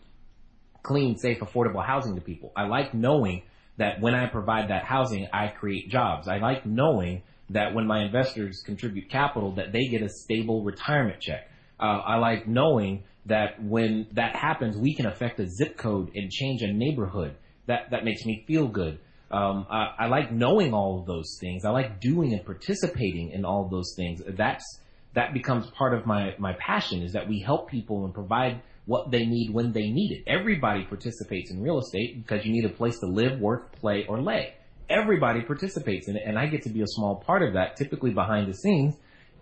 [0.84, 2.52] clean, safe, affordable housing to people.
[2.56, 3.42] I like knowing
[3.78, 6.28] that when I provide that housing, I create jobs.
[6.28, 11.20] I like knowing that when my investors contribute capital, that they get a stable retirement
[11.20, 11.50] check.
[11.80, 16.32] Uh, I like knowing that when that happens, we can affect a zip code and
[16.32, 17.36] change a neighborhood.
[17.68, 19.00] That that makes me feel good.
[19.32, 21.66] Um, I, I like knowing all of those things.
[21.66, 24.22] I like doing and participating in all of those things.
[24.28, 24.64] That's
[25.16, 29.12] that becomes part of my my passion is that we help people and provide what
[29.12, 30.24] they need when they need it.
[30.28, 34.22] Everybody participates in real estate because you need a place to live, work, play, or
[34.22, 34.56] lay.
[34.90, 38.12] everybody participates in it and I get to be a small part of that, typically
[38.12, 38.96] behind the scenes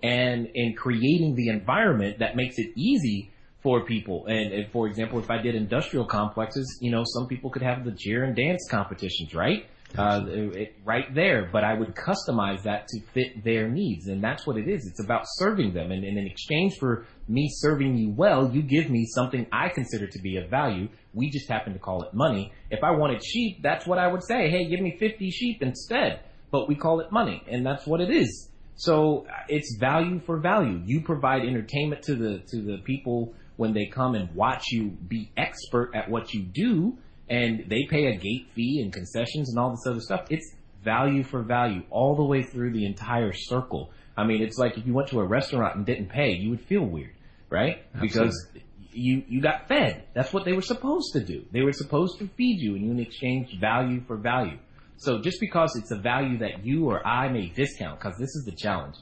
[0.04, 4.26] and in creating the environment that makes it easy for people.
[4.26, 7.86] And, and, for example, if I did industrial complexes, you know, some people could have
[7.86, 9.68] the cheer and dance competitions, right?
[9.98, 14.08] Uh, it, right there, but I would customize that to fit their needs.
[14.08, 14.88] And that's what it is.
[14.88, 15.92] It's about serving them.
[15.92, 20.08] And, and in exchange for me serving you well, you give me something I consider
[20.08, 20.90] to be of value.
[21.14, 22.52] We just happen to call it money.
[22.70, 24.50] If I wanted sheep, that's what I would say.
[24.50, 26.22] Hey, give me 50 sheep instead.
[26.52, 27.44] But we call it money.
[27.50, 28.50] And that's what it is.
[28.76, 30.82] So uh, it's value for value.
[30.86, 35.32] You provide entertainment to the, to the people when they come and watch you be
[35.38, 36.98] expert at what you do
[37.30, 40.26] and they pay a gate fee and concessions and all this other stuff.
[40.30, 43.92] It's value for value all the way through the entire circle.
[44.18, 46.62] I mean, it's like if you went to a restaurant and didn't pay, you would
[46.62, 47.14] feel weird,
[47.52, 47.84] right?
[48.00, 48.48] Because
[48.94, 50.06] you you got fed.
[50.14, 51.46] That's what they were supposed to do.
[51.52, 54.58] They were supposed to feed you, and you exchange value for value.
[54.98, 58.44] So just because it's a value that you or I may discount, because this is
[58.46, 58.96] the challenge,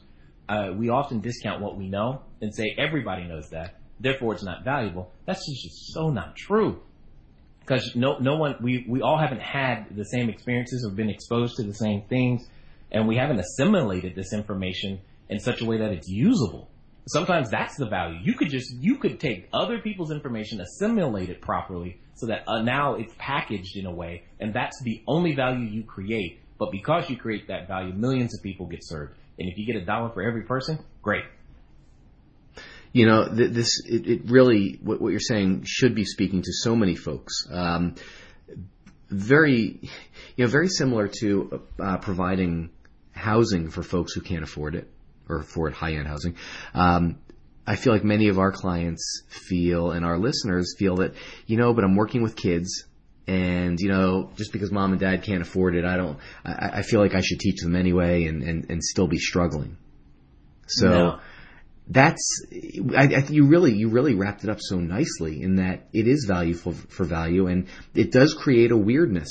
[0.47, 4.63] uh, we often discount what we know and say everybody knows that, therefore it's not
[4.63, 5.11] valuable.
[5.25, 6.81] That's just so not true
[7.69, 11.55] because no no one we we all haven't had the same experiences or been exposed
[11.57, 12.47] to the same things,
[12.91, 16.67] and we haven't assimilated this information in such a way that it's usable.
[17.09, 18.19] Sometimes that's the value.
[18.21, 22.61] You could just you could take other people's information, assimilate it properly, so that uh,
[22.61, 26.39] now it's packaged in a way, and that's the only value you create.
[26.59, 29.15] But because you create that value, millions of people get served.
[29.39, 31.23] And if you get a dollar for every person, great
[32.91, 36.51] you know, th- this it, it really what, what, you're saying should be speaking to
[36.51, 37.47] so many folks.
[37.49, 37.95] Um,
[39.09, 39.79] very,
[40.35, 42.69] you know, very similar to uh, providing
[43.11, 44.87] housing for folks who can't afford it
[45.29, 46.35] or afford high-end housing.
[46.73, 47.19] Um,
[47.65, 51.13] I feel like many of our clients feel and our listeners feel that,
[51.45, 52.85] you know, but I'm working with kids
[53.27, 56.81] and, you know, just because mom and dad can't afford it, I don't, I, I
[56.81, 59.77] feel like I should teach them anyway and, and, and still be struggling.
[60.65, 61.19] So, no
[61.89, 62.45] that's
[62.95, 66.25] I, I, you really you really wrapped it up so nicely in that it is
[66.25, 69.29] value for, for value and it does create a weirdness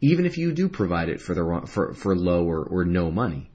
[0.00, 3.50] even if you do provide it for the for for low or, or no money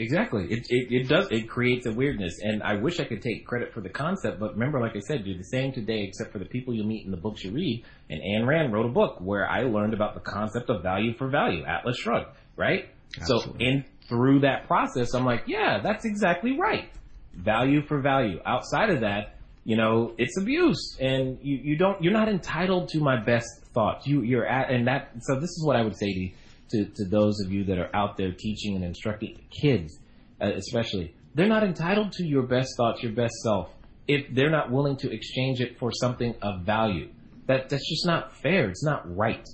[0.00, 3.46] exactly it, it, it does it creates a weirdness and i wish i could take
[3.46, 6.38] credit for the concept but remember like i said you're the same today except for
[6.38, 9.20] the people you meet in the books you read and Ayn Rand wrote a book
[9.20, 12.88] where i learned about the concept of value for value atlas shrugged right
[13.20, 13.52] Absolutely.
[13.52, 16.90] so in through that process i'm like yeah that's exactly right
[17.34, 18.40] value for value.
[18.44, 23.00] Outside of that, you know, it's abuse, and you, you don't you're not entitled to
[23.00, 24.06] my best thoughts.
[24.06, 25.10] You you're at and that.
[25.20, 26.28] So this is what I would say to
[26.70, 29.98] to, to those of you that are out there teaching and instructing kids,
[30.40, 31.14] uh, especially.
[31.34, 33.70] They're not entitled to your best thoughts, your best self,
[34.08, 37.10] if they're not willing to exchange it for something of value.
[37.46, 38.68] That that's just not fair.
[38.68, 39.46] It's not right.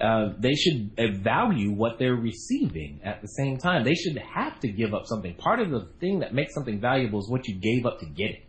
[0.00, 0.90] Uh, they should
[1.22, 3.84] value what they're receiving at the same time.
[3.84, 5.34] They should have to give up something.
[5.34, 8.30] Part of the thing that makes something valuable is what you gave up to get
[8.30, 8.44] it.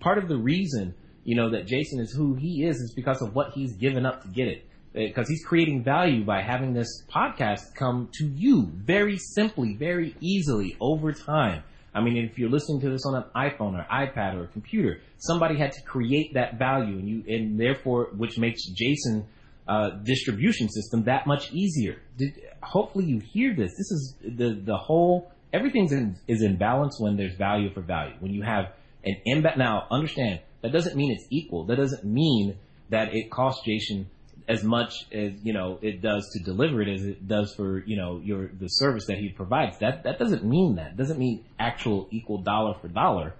[0.00, 3.34] Part of the reason, you know, that Jason is who he is is because of
[3.34, 4.66] what he's given up to get it.
[4.96, 10.16] Because uh, he's creating value by having this podcast come to you very simply, very
[10.20, 11.62] easily over time.
[11.94, 15.00] I mean, if you're listening to this on an iPhone or iPad or a computer,
[15.18, 19.26] somebody had to create that value, and you, and therefore, which makes Jason
[19.68, 22.00] uh, distribution system that much easier.
[22.16, 23.72] Did, hopefully you hear this.
[23.72, 28.14] This is the the whole everything in, is in balance when there's value for value.
[28.20, 28.72] When you have
[29.04, 29.58] an imbalance.
[29.58, 31.64] Now understand that doesn't mean it's equal.
[31.64, 32.56] That doesn't mean
[32.90, 34.08] that it costs Jason
[34.48, 37.96] as much as you know it does to deliver it as it does for you
[37.96, 39.78] know your the service that he provides.
[39.78, 40.92] That that doesn't mean that.
[40.92, 43.34] It doesn't mean actual equal dollar for dollar,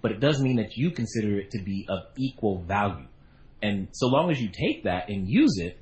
[0.00, 3.06] but it does mean that you consider it to be of equal value.
[3.62, 5.78] And so long as you take that and use it,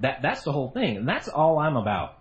[0.00, 0.96] that that's the whole thing.
[0.96, 2.18] And that's all I'm about.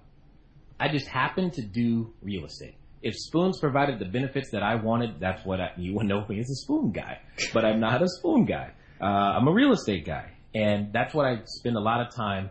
[0.80, 2.76] I just happen to do real estate.
[3.04, 6.40] If spoons provided the benefits that I wanted, that's what I, you would know me
[6.40, 7.20] as a spoon guy.
[7.52, 8.72] But I'm not a spoon guy.
[9.00, 10.32] Uh, I'm a real estate guy.
[10.54, 12.50] And that's what I spend a lot of time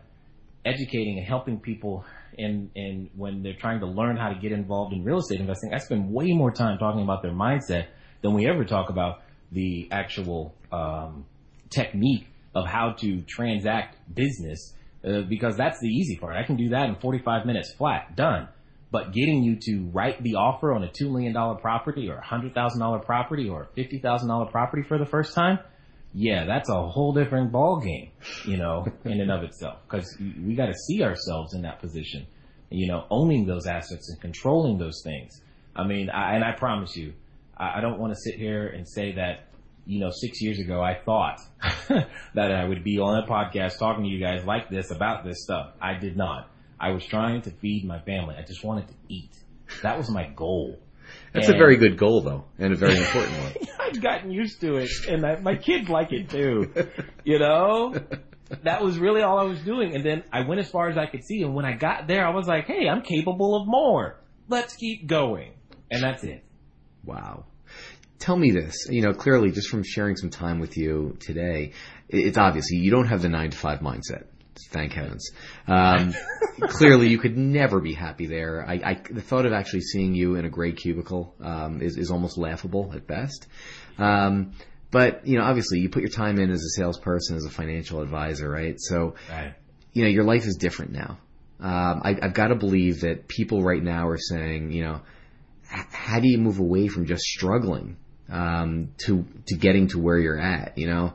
[0.64, 4.92] educating and helping people in, in when they're trying to learn how to get involved
[4.92, 5.74] in real estate investing.
[5.74, 7.86] I spend way more time talking about their mindset
[8.22, 11.26] than we ever talk about the actual um,
[11.70, 16.36] technique of how to transact business uh, because that's the easy part.
[16.36, 18.48] I can do that in 45 minutes flat, done.
[18.92, 23.04] But getting you to write the offer on a $2 million property or a $100,000
[23.04, 25.60] property or a $50,000 property for the first time,
[26.12, 28.10] yeah, that's a whole different ball game,
[28.46, 29.78] you know, in and of itself.
[29.84, 32.26] Because we got to see ourselves in that position,
[32.70, 35.40] you know, owning those assets and controlling those things.
[35.76, 37.14] I mean, I, and I promise you,
[37.56, 39.50] I, I don't want to sit here and say that
[39.86, 41.40] you know, six years ago, I thought
[42.34, 45.42] that I would be on a podcast talking to you guys like this about this
[45.42, 45.72] stuff.
[45.80, 46.48] I did not.
[46.78, 48.36] I was trying to feed my family.
[48.38, 49.30] I just wanted to eat.
[49.82, 50.78] That was my goal.
[51.32, 53.52] That's And- a very good goal, though, and a very important one.
[53.80, 56.72] I've gotten used to it, and I, my kids like it too.
[57.24, 57.94] You know,
[58.62, 59.94] that was really all I was doing.
[59.94, 62.26] And then I went as far as I could see, and when I got there,
[62.26, 64.20] I was like, "Hey, I'm capable of more.
[64.48, 65.52] Let's keep going."
[65.90, 66.44] And that's it.
[67.04, 67.46] Wow.
[68.18, 71.72] Tell me this, you know, clearly just from sharing some time with you today,
[72.08, 74.26] it's obvious you don't have the nine to five mindset.
[74.70, 75.30] Thank heavens.
[75.66, 76.14] Um,
[76.62, 78.64] clearly, you could never be happy there.
[78.66, 82.10] I, I, the thought of actually seeing you in a gray cubicle um, is, is
[82.10, 83.46] almost laughable at best.
[83.98, 84.52] Um,
[84.90, 88.00] but you know, obviously, you put your time in as a salesperson, as a financial
[88.00, 88.74] advisor, right?
[88.78, 89.54] So, Right.
[89.92, 91.18] you know, your life is different now.
[91.60, 95.02] Um, I, I've got to believe that people right now are saying, you know,
[95.68, 97.96] how do you move away from just struggling
[98.28, 100.76] um, to to getting to where you're at?
[100.78, 101.12] You know,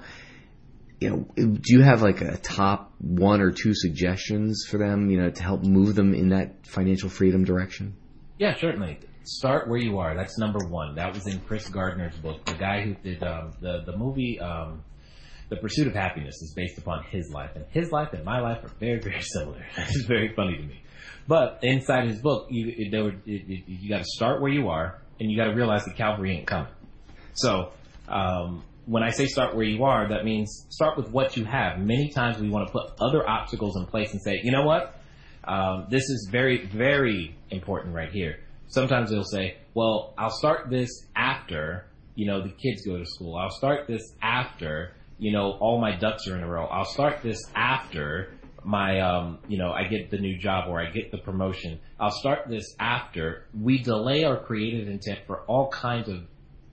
[1.00, 5.10] you know, do you have like a top one or two suggestions for them?
[5.10, 7.96] You know, to help move them in that financial freedom direction.
[8.38, 9.00] Yeah, certainly.
[9.24, 10.16] Start where you are.
[10.16, 10.96] That's number one.
[10.96, 12.46] That was in Chris Gardner's book.
[12.46, 14.84] The guy who did um, the the movie um,
[15.50, 18.64] The Pursuit of Happyness is based upon his life, and his life and my life
[18.64, 19.66] are very very similar.
[19.78, 20.82] It's very funny to me.
[21.28, 25.38] But inside his book, you it, you got to start where you are, and you
[25.38, 26.72] got to realize that Calvary ain't coming.
[27.34, 27.72] So
[28.08, 31.80] um, when I say start where you are, that means start with what you have.
[31.80, 35.00] Many times we want to put other obstacles in place and say, you know what,
[35.44, 38.40] um, this is very, very important right here.
[38.68, 43.36] Sometimes they'll say, well, I'll start this after, you know, the kids go to school.
[43.36, 46.66] I'll start this after, you know, all my ducks are in a row.
[46.66, 50.90] I'll start this after my, um, you know, I get the new job or I
[50.90, 51.80] get the promotion.
[52.00, 53.46] I'll start this after.
[53.60, 56.24] We delay our creative intent for all kinds of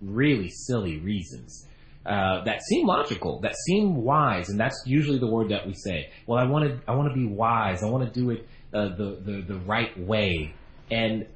[0.01, 1.67] really silly reasons
[2.05, 6.11] uh, that seem logical, that seem wise, and that's usually the word that we say.
[6.27, 7.83] Well, I want to, I want to be wise.
[7.83, 10.55] I want to do it uh, the, the the right way.
[10.91, 11.27] And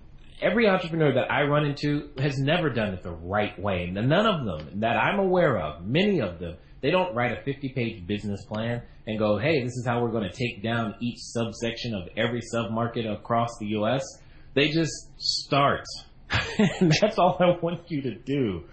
[0.43, 3.91] every entrepreneur that I run into has never done it the right way.
[3.91, 8.07] None of them that I'm aware of, many of them, they don't write a 50-page
[8.07, 11.95] business plan and go, "Hey, this is how we're going to take down each subsection
[11.95, 14.03] of every submarket across the U.S."
[14.55, 15.85] They just start.
[16.59, 18.65] and that's all I want you to do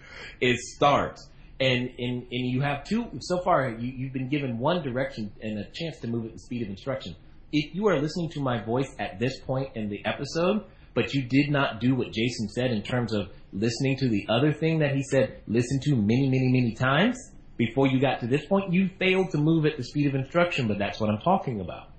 [0.42, 1.20] is start.
[1.60, 5.60] And, and, and you have two, so far you, you've been given one direction and
[5.60, 7.16] a chance to move at the speed of instruction.
[7.52, 11.24] If you are listening to my voice at this point in the episode, but you
[11.24, 14.96] did not do what Jason said in terms of listening to the other thing that
[14.96, 17.18] he said, listen to many, many, many times
[17.58, 20.68] before you got to this point, you failed to move at the speed of instruction,
[20.68, 21.90] but that's what I'm talking about.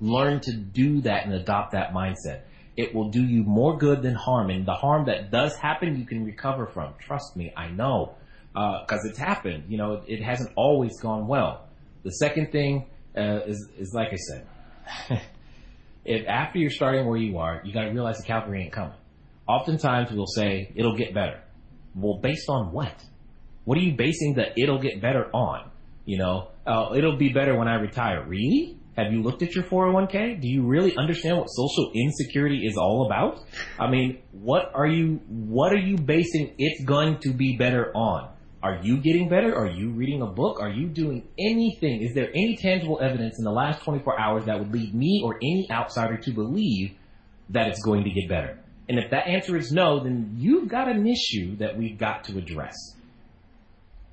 [0.00, 2.42] Learn to do that and adopt that mindset.
[2.76, 4.48] It will do you more good than harm.
[4.48, 6.94] And the harm that does happen, you can recover from.
[6.98, 8.14] Trust me, I know.
[8.52, 9.64] Because it's happened.
[9.68, 11.68] You know, it, hasn't always gone well.
[12.02, 12.86] The second thing
[13.16, 14.46] uh, is, is like I said,
[16.04, 18.94] if after you're starting where you are, you got to realize the Calvary ain't coming.
[19.46, 21.40] Oftentimes we'll say, it'll get better.
[21.94, 22.94] Well, based on what?
[23.64, 25.70] What are you basing the it'll get better on?
[26.04, 28.24] You know, uh, it'll be better when I retire.
[28.26, 28.78] Really?
[28.96, 30.40] Have you looked at your 401k?
[30.40, 33.40] Do you really understand what social insecurity is all about?
[33.78, 38.30] I mean, what are you, what are you basing it's going to be better on?
[38.62, 39.56] Are you getting better?
[39.56, 40.60] Are you reading a book?
[40.60, 42.02] Are you doing anything?
[42.02, 45.36] Is there any tangible evidence in the last 24 hours that would lead me or
[45.36, 46.92] any outsider to believe
[47.50, 48.58] that it's going to get better?
[48.88, 52.36] And if that answer is no, then you've got an issue that we've got to
[52.36, 52.74] address.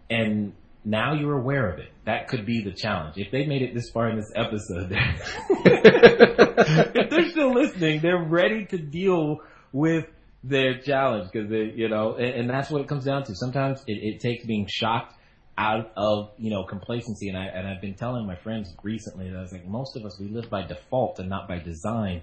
[0.09, 0.53] And
[0.85, 1.91] now you're aware of it.
[2.05, 3.17] That could be the challenge.
[3.17, 4.91] If they made it this far in this episode,
[5.65, 9.39] if they're still listening, they're ready to deal
[9.73, 10.05] with
[10.47, 13.35] their challenge because they, you know, and, and that's what it comes down to.
[13.35, 15.13] Sometimes it, it takes being shocked
[15.57, 19.37] out of you know complacency, and I and I've been telling my friends recently that
[19.37, 22.21] I was like, most of us we live by default and not by design,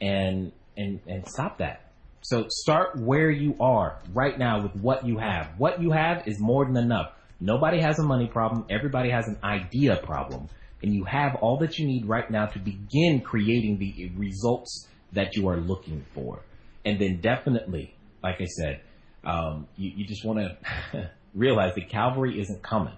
[0.00, 1.92] and and and stop that.
[2.22, 5.58] So start where you are right now with what you have.
[5.58, 7.12] What you have is more than enough.
[7.40, 8.64] Nobody has a money problem.
[8.70, 10.48] Everybody has an idea problem.
[10.82, 15.34] And you have all that you need right now to begin creating the results that
[15.34, 16.40] you are looking for.
[16.84, 18.80] And then definitely, like I said,
[19.24, 22.94] um, you, you just want to realize that Calvary isn't coming.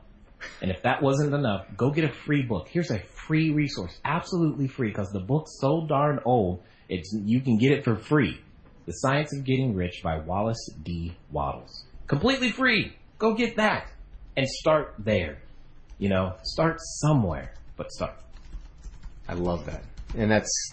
[0.60, 2.68] And if that wasn't enough, go get a free book.
[2.68, 6.62] Here's a free resource, absolutely free, because the book's so darn old.
[6.88, 8.40] It's you can get it for free.
[8.86, 11.16] The Science of Getting Rich by Wallace D.
[11.30, 11.84] Wattles.
[12.06, 12.94] Completely free.
[13.18, 13.90] Go get that
[14.36, 15.38] and start there.
[15.98, 18.14] You know, start somewhere, but start.
[19.26, 19.82] I love that.
[20.16, 20.72] And that's,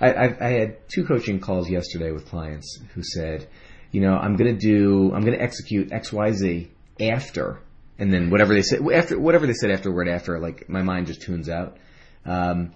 [0.00, 3.48] I, I, I had two coaching calls yesterday with clients who said,
[3.90, 6.70] you know, I'm going to do, I'm going to execute X, Y, Z
[7.00, 7.60] after,
[7.98, 11.22] and then whatever they said, after, whatever they said afterward, after, like, my mind just
[11.22, 11.76] tunes out.
[12.24, 12.72] Um,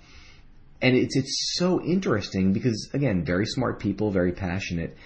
[0.81, 4.97] and it's it's so interesting because again, very smart people, very passionate,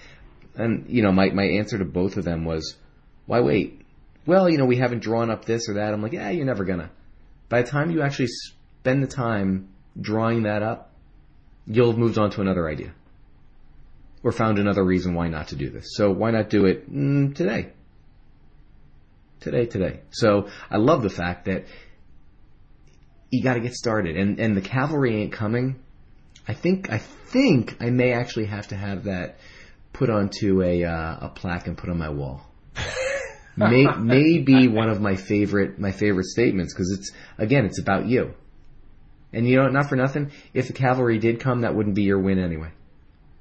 [0.55, 2.75] and you know, my my answer to both of them was,
[3.25, 3.81] why wait?
[4.25, 5.93] Well, you know, we haven't drawn up this or that.
[5.93, 6.91] I'm like, yeah, you're never gonna.
[7.49, 9.69] By the time you actually spend the time
[9.99, 10.91] drawing that up,
[11.65, 12.93] you'll have moved on to another idea
[14.23, 15.95] or found another reason why not to do this.
[15.95, 17.71] So why not do it mm, today?
[19.41, 19.99] Today, today.
[20.11, 21.65] So I love the fact that
[23.29, 25.79] you got to get started, and and the cavalry ain't coming.
[26.47, 29.39] I think I think I may actually have to have that
[29.91, 32.41] put onto a uh, a plaque and put on my wall.
[33.57, 38.07] may, may be one of my favorite my favorite statements because it's again it's about
[38.07, 38.33] you.
[39.33, 42.19] And you know, not for nothing, if the cavalry did come, that wouldn't be your
[42.19, 42.71] win anyway.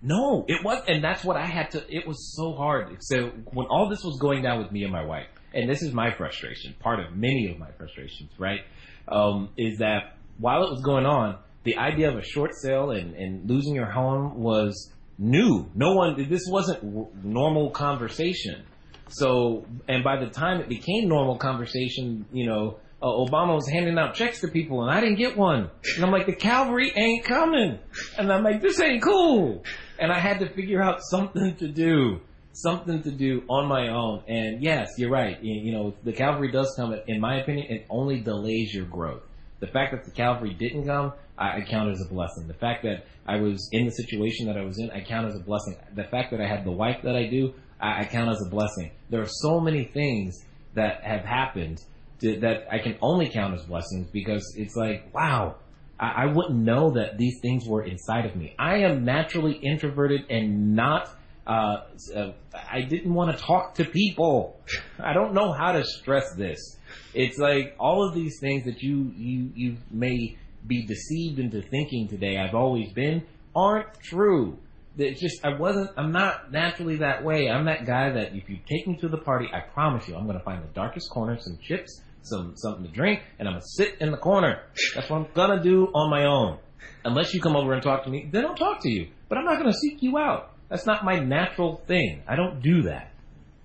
[0.01, 1.85] No, it was, and that's what I had to.
[1.89, 2.97] It was so hard.
[3.01, 5.93] So when all this was going down with me and my wife, and this is
[5.93, 8.61] my frustration, part of many of my frustrations, right,
[9.07, 13.15] um, is that while it was going on, the idea of a short sale and,
[13.15, 15.71] and losing your home was new.
[15.75, 18.65] No one, this wasn't normal conversation.
[19.09, 23.99] So, and by the time it became normal conversation, you know, uh, Obama was handing
[23.99, 25.71] out checks to people and I didn't get one.
[25.97, 27.79] And I'm like, the cavalry ain't coming.
[28.17, 29.65] And I'm like, this ain't cool.
[29.99, 32.21] And I had to figure out something to do,
[32.53, 34.23] something to do on my own.
[34.29, 35.43] And yes, you're right.
[35.43, 39.23] You, you know, the cavalry does come, in my opinion, it only delays your growth.
[39.59, 42.47] The fact that the cavalry didn't come, I, I count as a blessing.
[42.47, 45.35] The fact that I was in the situation that I was in, I count as
[45.35, 45.77] a blessing.
[45.95, 48.51] The fact that I had the wife that I do, I, I count as a
[48.51, 48.93] blessing.
[49.11, 50.45] There are so many things
[50.75, 51.79] that have happened
[52.23, 55.57] that I can only count as blessings because it's like, wow,
[55.99, 58.55] I, I wouldn't know that these things were inside of me.
[58.59, 61.09] I am naturally introverted and not.
[61.45, 64.61] Uh, uh, I didn't want to talk to people.
[64.99, 66.77] I don't know how to stress this.
[67.15, 72.09] It's like all of these things that you you you may be deceived into thinking
[72.09, 72.39] today.
[72.39, 74.59] I've always been aren't true.
[74.99, 75.91] It's just I wasn't.
[75.97, 77.49] I'm not naturally that way.
[77.49, 80.27] I'm that guy that if you take me to the party, I promise you, I'm
[80.27, 83.65] going to find the darkest corner, some chips, some something to drink, and I'm gonna
[83.65, 84.63] sit in the corner.
[84.95, 86.59] That's what I'm gonna do on my own.
[87.05, 89.09] Unless you come over and talk to me, then I'll talk to you.
[89.29, 90.53] But I'm not gonna seek you out.
[90.69, 92.23] That's not my natural thing.
[92.27, 93.13] I don't do that.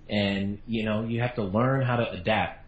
[0.08, 2.64] And you know, you have to learn how to adapt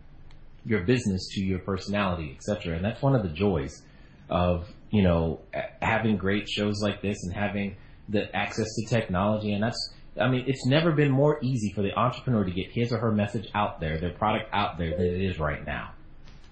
[0.64, 2.76] your business to your personality, etc.
[2.76, 3.82] And that's one of the joys
[4.28, 5.40] of you know
[5.82, 7.76] having great shows like this and having
[8.08, 9.52] the access to technology.
[9.52, 12.92] And that's I mean, it's never been more easy for the entrepreneur to get his
[12.92, 15.92] or her message out there, their product out there than it is right now.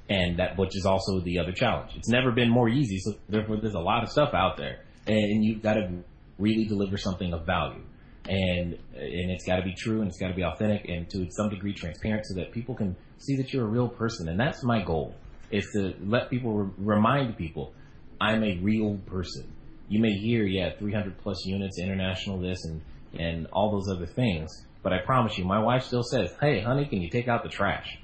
[0.09, 1.93] And that, which is also the other challenge.
[1.97, 2.99] It's never been more easy.
[2.99, 6.03] So therefore, there's a lot of stuff out there and you've got to
[6.39, 7.83] really deliver something of value.
[8.29, 11.27] And, and it's got to be true and it's got to be authentic and to
[11.31, 14.29] some degree transparent so that people can see that you're a real person.
[14.29, 15.15] And that's my goal
[15.51, 17.73] is to let people re- remind people
[18.21, 19.51] I'm a real person.
[19.89, 22.83] You may hear, yeah, 300 plus units, international this and
[23.19, 24.65] and all those other things.
[24.83, 27.49] But I promise you, my wife still says, "Hey, honey, can you take out the
[27.49, 27.99] trash?"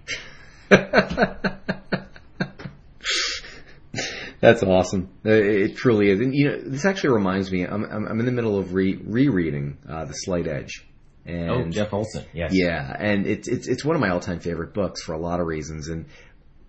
[4.41, 5.09] That's awesome.
[5.25, 6.21] It truly is.
[6.21, 7.63] And you know, this actually reminds me.
[7.63, 10.87] I'm I'm, I'm in the middle of re- rereading uh, The Slight Edge.
[11.25, 12.27] And oh, Jeff Olson.
[12.35, 12.51] Yes.
[12.53, 15.41] Yeah, and it's it's it's one of my all time favorite books for a lot
[15.41, 15.89] of reasons.
[15.89, 16.07] And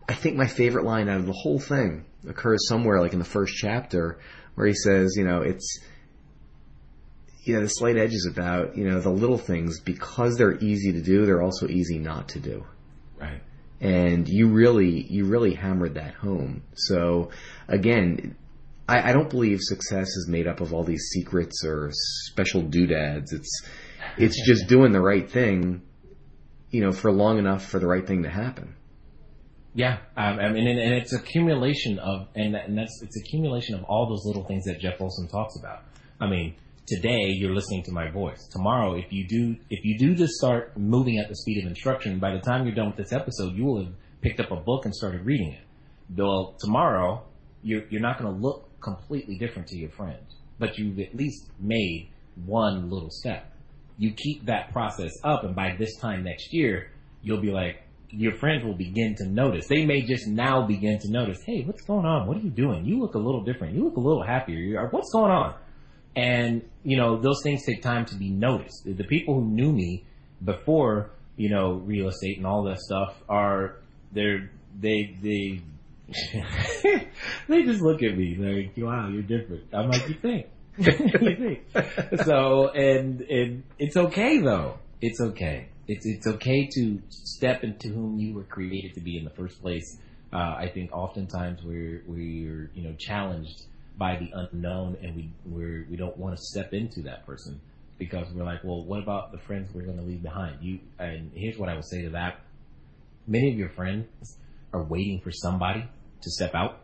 [0.07, 3.25] I think my favorite line out of the whole thing occurs somewhere like in the
[3.25, 4.19] first chapter,
[4.53, 5.81] where he says, you know, it's
[7.45, 10.91] you know, the slight edge is about, you know, the little things because they're easy
[10.93, 12.65] to do, they're also easy not to do.
[13.21, 13.41] Right.
[13.79, 16.63] And you really, you really hammered that home.
[16.73, 17.29] So
[17.67, 18.35] again,
[18.89, 23.31] I, I don't believe success is made up of all these secrets or special doodads.
[23.31, 23.61] It's,
[24.17, 25.83] it's just doing the right thing,
[26.71, 28.75] you know, for long enough for the right thing to happen.
[29.75, 33.83] Yeah, um, I mean, and, and, it's accumulation of, and, and that's it's accumulation of
[33.83, 35.83] all those little things that Jeff Olson talks about.
[36.21, 36.55] I mean,
[36.87, 38.47] today you're listening to my voice.
[38.51, 42.19] Tomorrow, if you do, if you do just start moving at the speed of instruction,
[42.19, 44.85] by the time you're done with this episode, you will have picked up a book
[44.85, 45.63] and started reading it.
[46.15, 47.23] Well, tomorrow,
[47.63, 51.49] you're, you're not going to look completely different to your friends, but you've at least
[51.59, 52.09] made
[52.45, 53.51] one little step.
[53.97, 58.35] You keep that process up, and by this time next year, you'll be like, your
[58.37, 59.67] friends will begin to notice.
[59.67, 62.27] They may just now begin to notice, hey, what's going on?
[62.27, 62.85] What are you doing?
[62.85, 63.73] You look a little different.
[63.73, 64.87] You look a little happier.
[64.91, 65.55] What's going on?
[66.15, 68.83] And, you know, those things take time to be noticed.
[68.85, 70.05] The people who knew me
[70.43, 73.77] before, you know, real estate and all that stuff are,
[74.13, 74.49] they're,
[74.79, 75.61] they, they,
[77.47, 79.63] they just look at me like, wow, you're different.
[79.73, 80.47] I'm like, you think?
[80.77, 82.21] you think?
[82.23, 84.79] So, and, and it's okay though.
[85.01, 85.67] It's okay.
[85.87, 89.61] It's, it's okay to step into whom you were created to be in the first
[89.61, 89.97] place.
[90.33, 93.63] Uh, I think oftentimes we're, we're, you know, challenged
[93.97, 97.59] by the unknown, and we we're, we don't want to step into that person
[97.97, 100.61] because we're like, well, what about the friends we're going to leave behind?
[100.61, 102.41] You and here's what I would say to that:
[103.27, 104.07] many of your friends
[104.73, 105.85] are waiting for somebody
[106.21, 106.79] to step out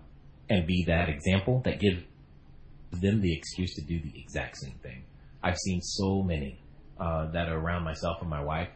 [0.49, 2.03] and be that example that gives
[2.91, 5.03] them the excuse to do the exact same thing.
[5.43, 6.59] I've seen so many
[6.99, 8.69] uh, that are around myself and my wife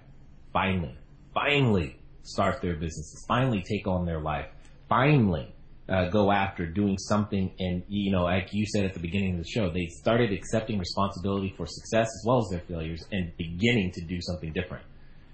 [0.52, 0.98] finally,
[1.34, 4.48] finally start their businesses, finally take on their life,
[4.90, 5.54] finally
[5.88, 7.52] uh, go after doing something.
[7.60, 10.80] And, you know, like you said at the beginning of the show, they started accepting
[10.80, 14.84] responsibility for success as well as their failures and beginning to do something different.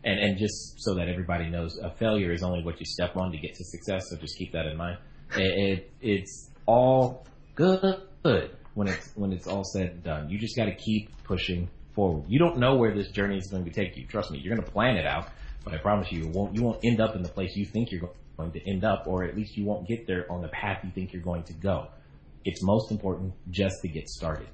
[0.03, 3.31] And, and just so that everybody knows, a failure is only what you step on
[3.31, 4.09] to get to success.
[4.09, 4.97] So just keep that in mind.
[5.37, 7.25] It, it it's all
[7.55, 8.01] good
[8.73, 10.29] when it's when it's all said and done.
[10.29, 12.25] You just got to keep pushing forward.
[12.27, 14.05] You don't know where this journey is going to take you.
[14.07, 15.29] Trust me, you're going to plan it out,
[15.63, 17.91] but I promise you, you won't you won't end up in the place you think
[17.91, 20.83] you're going to end up, or at least you won't get there on the path
[20.83, 21.87] you think you're going to go.
[22.43, 24.47] It's most important just to get started.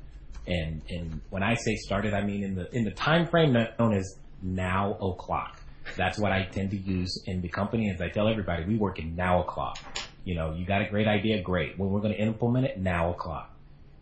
[0.46, 3.94] And and when I say started, I mean in the in the time frame known
[3.94, 5.62] as now o'clock.
[5.96, 7.90] That's what I tend to use in the company.
[7.94, 9.78] As I tell everybody, we work in now o'clock.
[10.26, 11.78] You know, you got a great idea, great.
[11.80, 13.54] When we're going to implement it, now o'clock.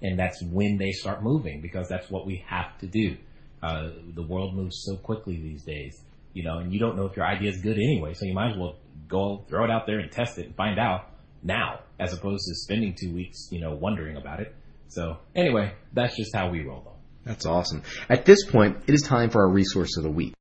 [0.02, 3.18] And that's when they start moving because that's what we have to do.
[3.62, 6.00] Uh, the world moves so quickly these days,
[6.34, 8.14] you know, and you don't know if your idea is good anyway.
[8.14, 8.76] So you might as well
[9.08, 11.12] go throw it out there and test it and find out
[11.44, 14.56] now as opposed to spending two weeks, you know, wondering about it.
[14.88, 16.92] So anyway, that's just how we roll though.
[17.26, 17.84] That's awesome.
[18.10, 20.34] At this point, it is time for our resource of the week.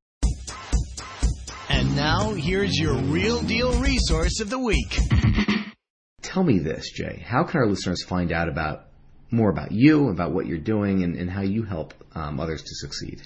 [1.69, 4.97] And now here's your real deal resource of the week.
[6.21, 7.23] Tell me this, Jay.
[7.25, 8.87] How can our listeners find out about
[9.31, 12.75] more about you, about what you're doing, and, and how you help um, others to
[12.75, 13.21] succeed?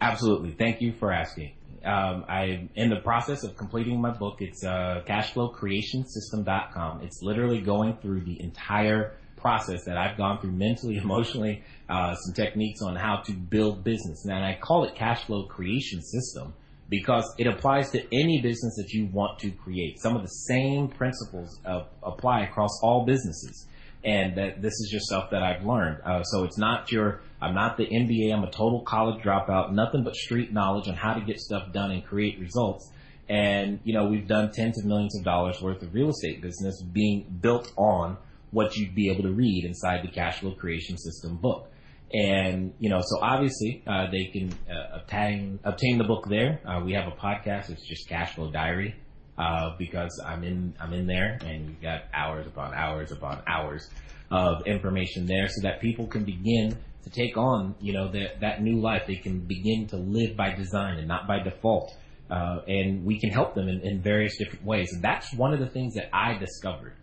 [0.00, 0.52] Absolutely.
[0.52, 1.52] Thank you for asking.
[1.84, 4.36] Um, I'm in the process of completing my book.
[4.40, 7.02] It's uh, cashflowcreationsystem.com.
[7.02, 12.34] It's literally going through the entire process that I've gone through mentally, emotionally, uh, some
[12.34, 14.24] techniques on how to build business.
[14.24, 16.54] And I call it cash flow creation system
[16.88, 20.00] because it applies to any business that you want to create.
[20.00, 23.66] Some of the same principles uh, apply across all businesses.
[24.04, 26.00] And that this is just stuff that I've learned.
[26.04, 30.02] Uh, so it's not your, I'm not the MBA, I'm a total college dropout, nothing
[30.04, 32.90] but street knowledge on how to get stuff done and create results.
[33.28, 36.82] And, you know, we've done tens of millions of dollars worth of real estate business
[36.82, 38.16] being built on
[38.52, 41.70] what you'd be able to read inside the cash flow creation system book.
[42.12, 46.60] And, you know, so obviously, uh, they can uh, obtain, obtain the book there.
[46.64, 47.68] Uh, we have a podcast.
[47.68, 48.94] It's just Cash Flow Diary.
[49.38, 53.90] Uh, because I'm in, I'm in there and you've got hours upon hours upon hours
[54.30, 58.62] of information there so that people can begin to take on, you know, that, that
[58.62, 59.02] new life.
[59.06, 61.94] They can begin to live by design and not by default.
[62.30, 64.90] Uh, and we can help them in, in various different ways.
[64.92, 66.94] And that's one of the things that I discovered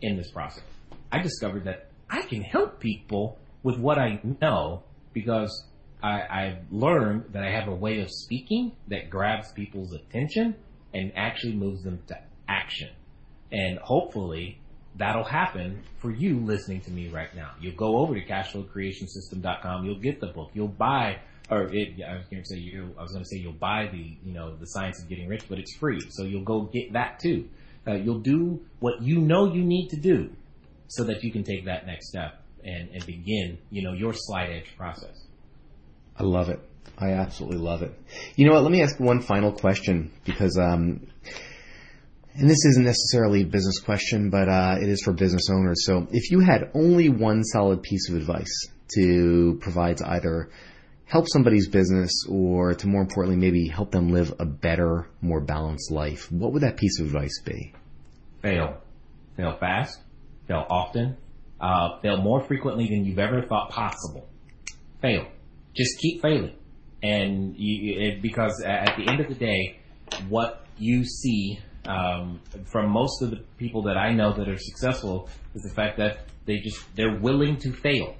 [0.00, 0.64] in this process.
[1.12, 5.66] I discovered that I can help people with what I know because
[6.02, 10.54] I, I've learned that I have a way of speaking that grabs people's attention
[10.94, 12.18] and actually moves them to
[12.48, 12.90] action.
[13.52, 14.58] And hopefully
[14.96, 17.52] that'll happen for you listening to me right now.
[17.60, 19.84] You'll go over to cashflowcreationsystem.com.
[19.84, 20.50] You'll get the book.
[20.54, 21.18] You'll buy,
[21.50, 23.88] or it, I was going to say you, I was going to say you'll buy
[23.90, 26.00] the, you know, the science of getting rich, but it's free.
[26.10, 27.48] So you'll go get that too.
[27.86, 30.30] Uh, you'll do what you know you need to do
[30.88, 34.50] so that you can take that next step and, and begin, you know, your slight
[34.50, 35.24] edge process.
[36.16, 36.60] I love it.
[36.98, 37.98] I absolutely love it.
[38.36, 38.62] You know what?
[38.62, 41.06] Let me ask one final question because, um,
[42.34, 45.86] and this isn't necessarily a business question, but uh, it is for business owners.
[45.86, 50.50] So, if you had only one solid piece of advice to provide to either
[51.06, 55.90] help somebody's business or to more importantly, maybe help them live a better, more balanced
[55.90, 57.72] life, what would that piece of advice be?
[58.42, 58.76] Fail.
[59.36, 60.00] Fail fast.
[60.46, 61.16] Fail often.
[61.60, 64.28] Uh, fail more frequently than you've ever thought possible.
[65.02, 65.26] Fail.
[65.74, 66.54] Just keep failing.
[67.02, 69.78] And you, it, because at the end of the day,
[70.28, 72.40] what you see um,
[72.70, 76.20] from most of the people that I know that are successful is the fact that
[76.46, 78.14] they just they're willing to fail.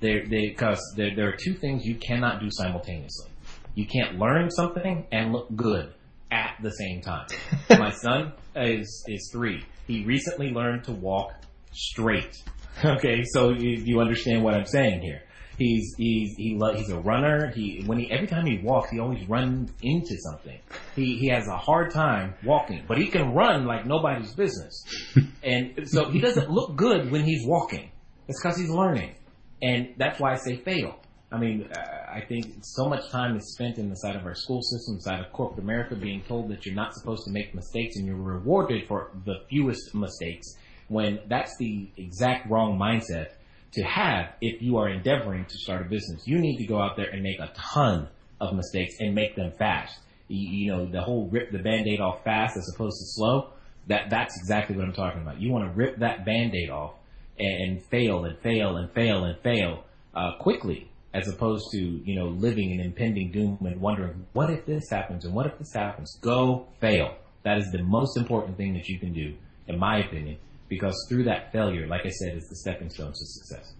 [0.00, 3.30] They're because there there are two things you cannot do simultaneously.
[3.74, 5.92] You can't learn something and look good
[6.30, 7.26] at the same time.
[7.70, 9.64] My son is is three.
[9.86, 11.32] He recently learned to walk
[11.72, 12.34] straight.
[12.82, 15.22] Okay, so you, you understand what I'm saying here.
[15.62, 17.52] He's he's he lo- he's a runner.
[17.54, 20.58] He when he every time he walks, he always runs into something.
[20.96, 24.84] He he has a hard time walking, but he can run like nobody's business.
[25.42, 27.90] and so he doesn't look good when he's walking.
[28.26, 29.14] It's because he's learning,
[29.62, 30.98] and that's why I say fail.
[31.30, 34.34] I mean, uh, I think so much time is spent in the side of our
[34.34, 37.96] school system, side of corporate America, being told that you're not supposed to make mistakes
[37.96, 40.56] and you're rewarded for the fewest mistakes.
[40.88, 43.28] When that's the exact wrong mindset
[43.72, 46.26] to have if you are endeavoring to start a business.
[46.26, 48.08] You need to go out there and make a ton
[48.40, 49.98] of mistakes and make them fast.
[50.28, 53.50] You, you know, the whole rip the band-aid off fast as opposed to slow,
[53.86, 55.40] that, that's exactly what I'm talking about.
[55.40, 56.94] You want to rip that band-aid off
[57.38, 62.14] and, and fail and fail and fail and fail, uh, quickly as opposed to, you
[62.18, 65.72] know, living in impending doom and wondering, what if this happens and what if this
[65.72, 66.18] happens?
[66.22, 67.14] Go fail.
[67.42, 69.34] That is the most important thing that you can do,
[69.66, 70.38] in my opinion,
[70.72, 73.74] because through that failure, like I said, is the stepping stone to success.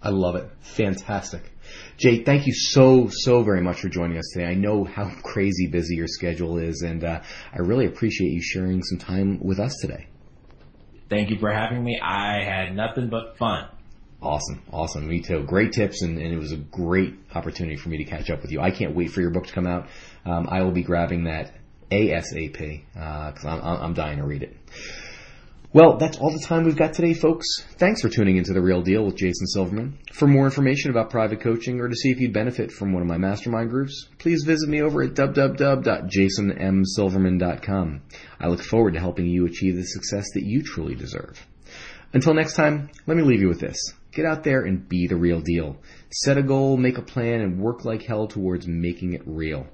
[0.00, 0.48] I love it.
[0.60, 1.42] Fantastic.
[1.96, 4.46] Jay, thank you so, so very much for joining us today.
[4.46, 8.84] I know how crazy busy your schedule is, and uh, I really appreciate you sharing
[8.84, 10.06] some time with us today.
[11.10, 12.00] Thank you for having me.
[12.00, 13.68] I had nothing but fun.
[14.22, 15.08] Awesome, awesome.
[15.08, 15.42] Me too.
[15.42, 18.52] Great tips, and, and, it was a great opportunity for me to catch up with
[18.52, 18.60] you.
[18.60, 19.88] I can't wait for your book to come out.
[20.24, 21.52] Um, I will be grabbing that
[21.90, 24.56] ASAP because uh, I'm, I'm dying to read it.
[25.74, 27.46] Well, that's all the time we've got today, folks.
[27.78, 29.96] Thanks for tuning into The Real Deal with Jason Silverman.
[30.12, 33.08] For more information about private coaching or to see if you'd benefit from one of
[33.08, 38.02] my mastermind groups, please visit me over at www.jasonmsilverman.com.
[38.38, 41.46] I look forward to helping you achieve the success that you truly deserve.
[42.12, 43.94] Until next time, let me leave you with this.
[44.12, 45.78] Get out there and be the real deal.
[46.10, 49.66] Set a goal, make a plan, and work like hell towards making it real.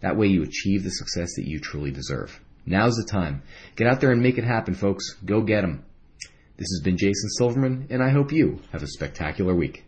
[0.00, 2.38] That way you achieve the success that you truly deserve.
[2.68, 3.42] Now's the time.
[3.76, 5.14] Get out there and make it happen, folks.
[5.24, 5.84] Go get them.
[6.56, 9.84] This has been Jason Silverman, and I hope you have a spectacular week.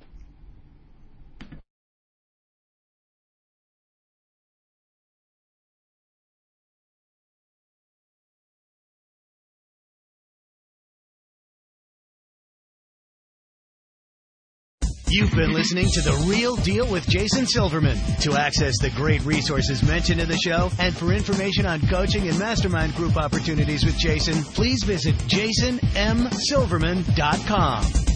[15.12, 17.98] You've been listening to The Real Deal with Jason Silverman.
[18.20, 22.38] To access the great resources mentioned in the show and for information on coaching and
[22.38, 28.10] mastermind group opportunities with Jason, please visit jasonmsilverman.com.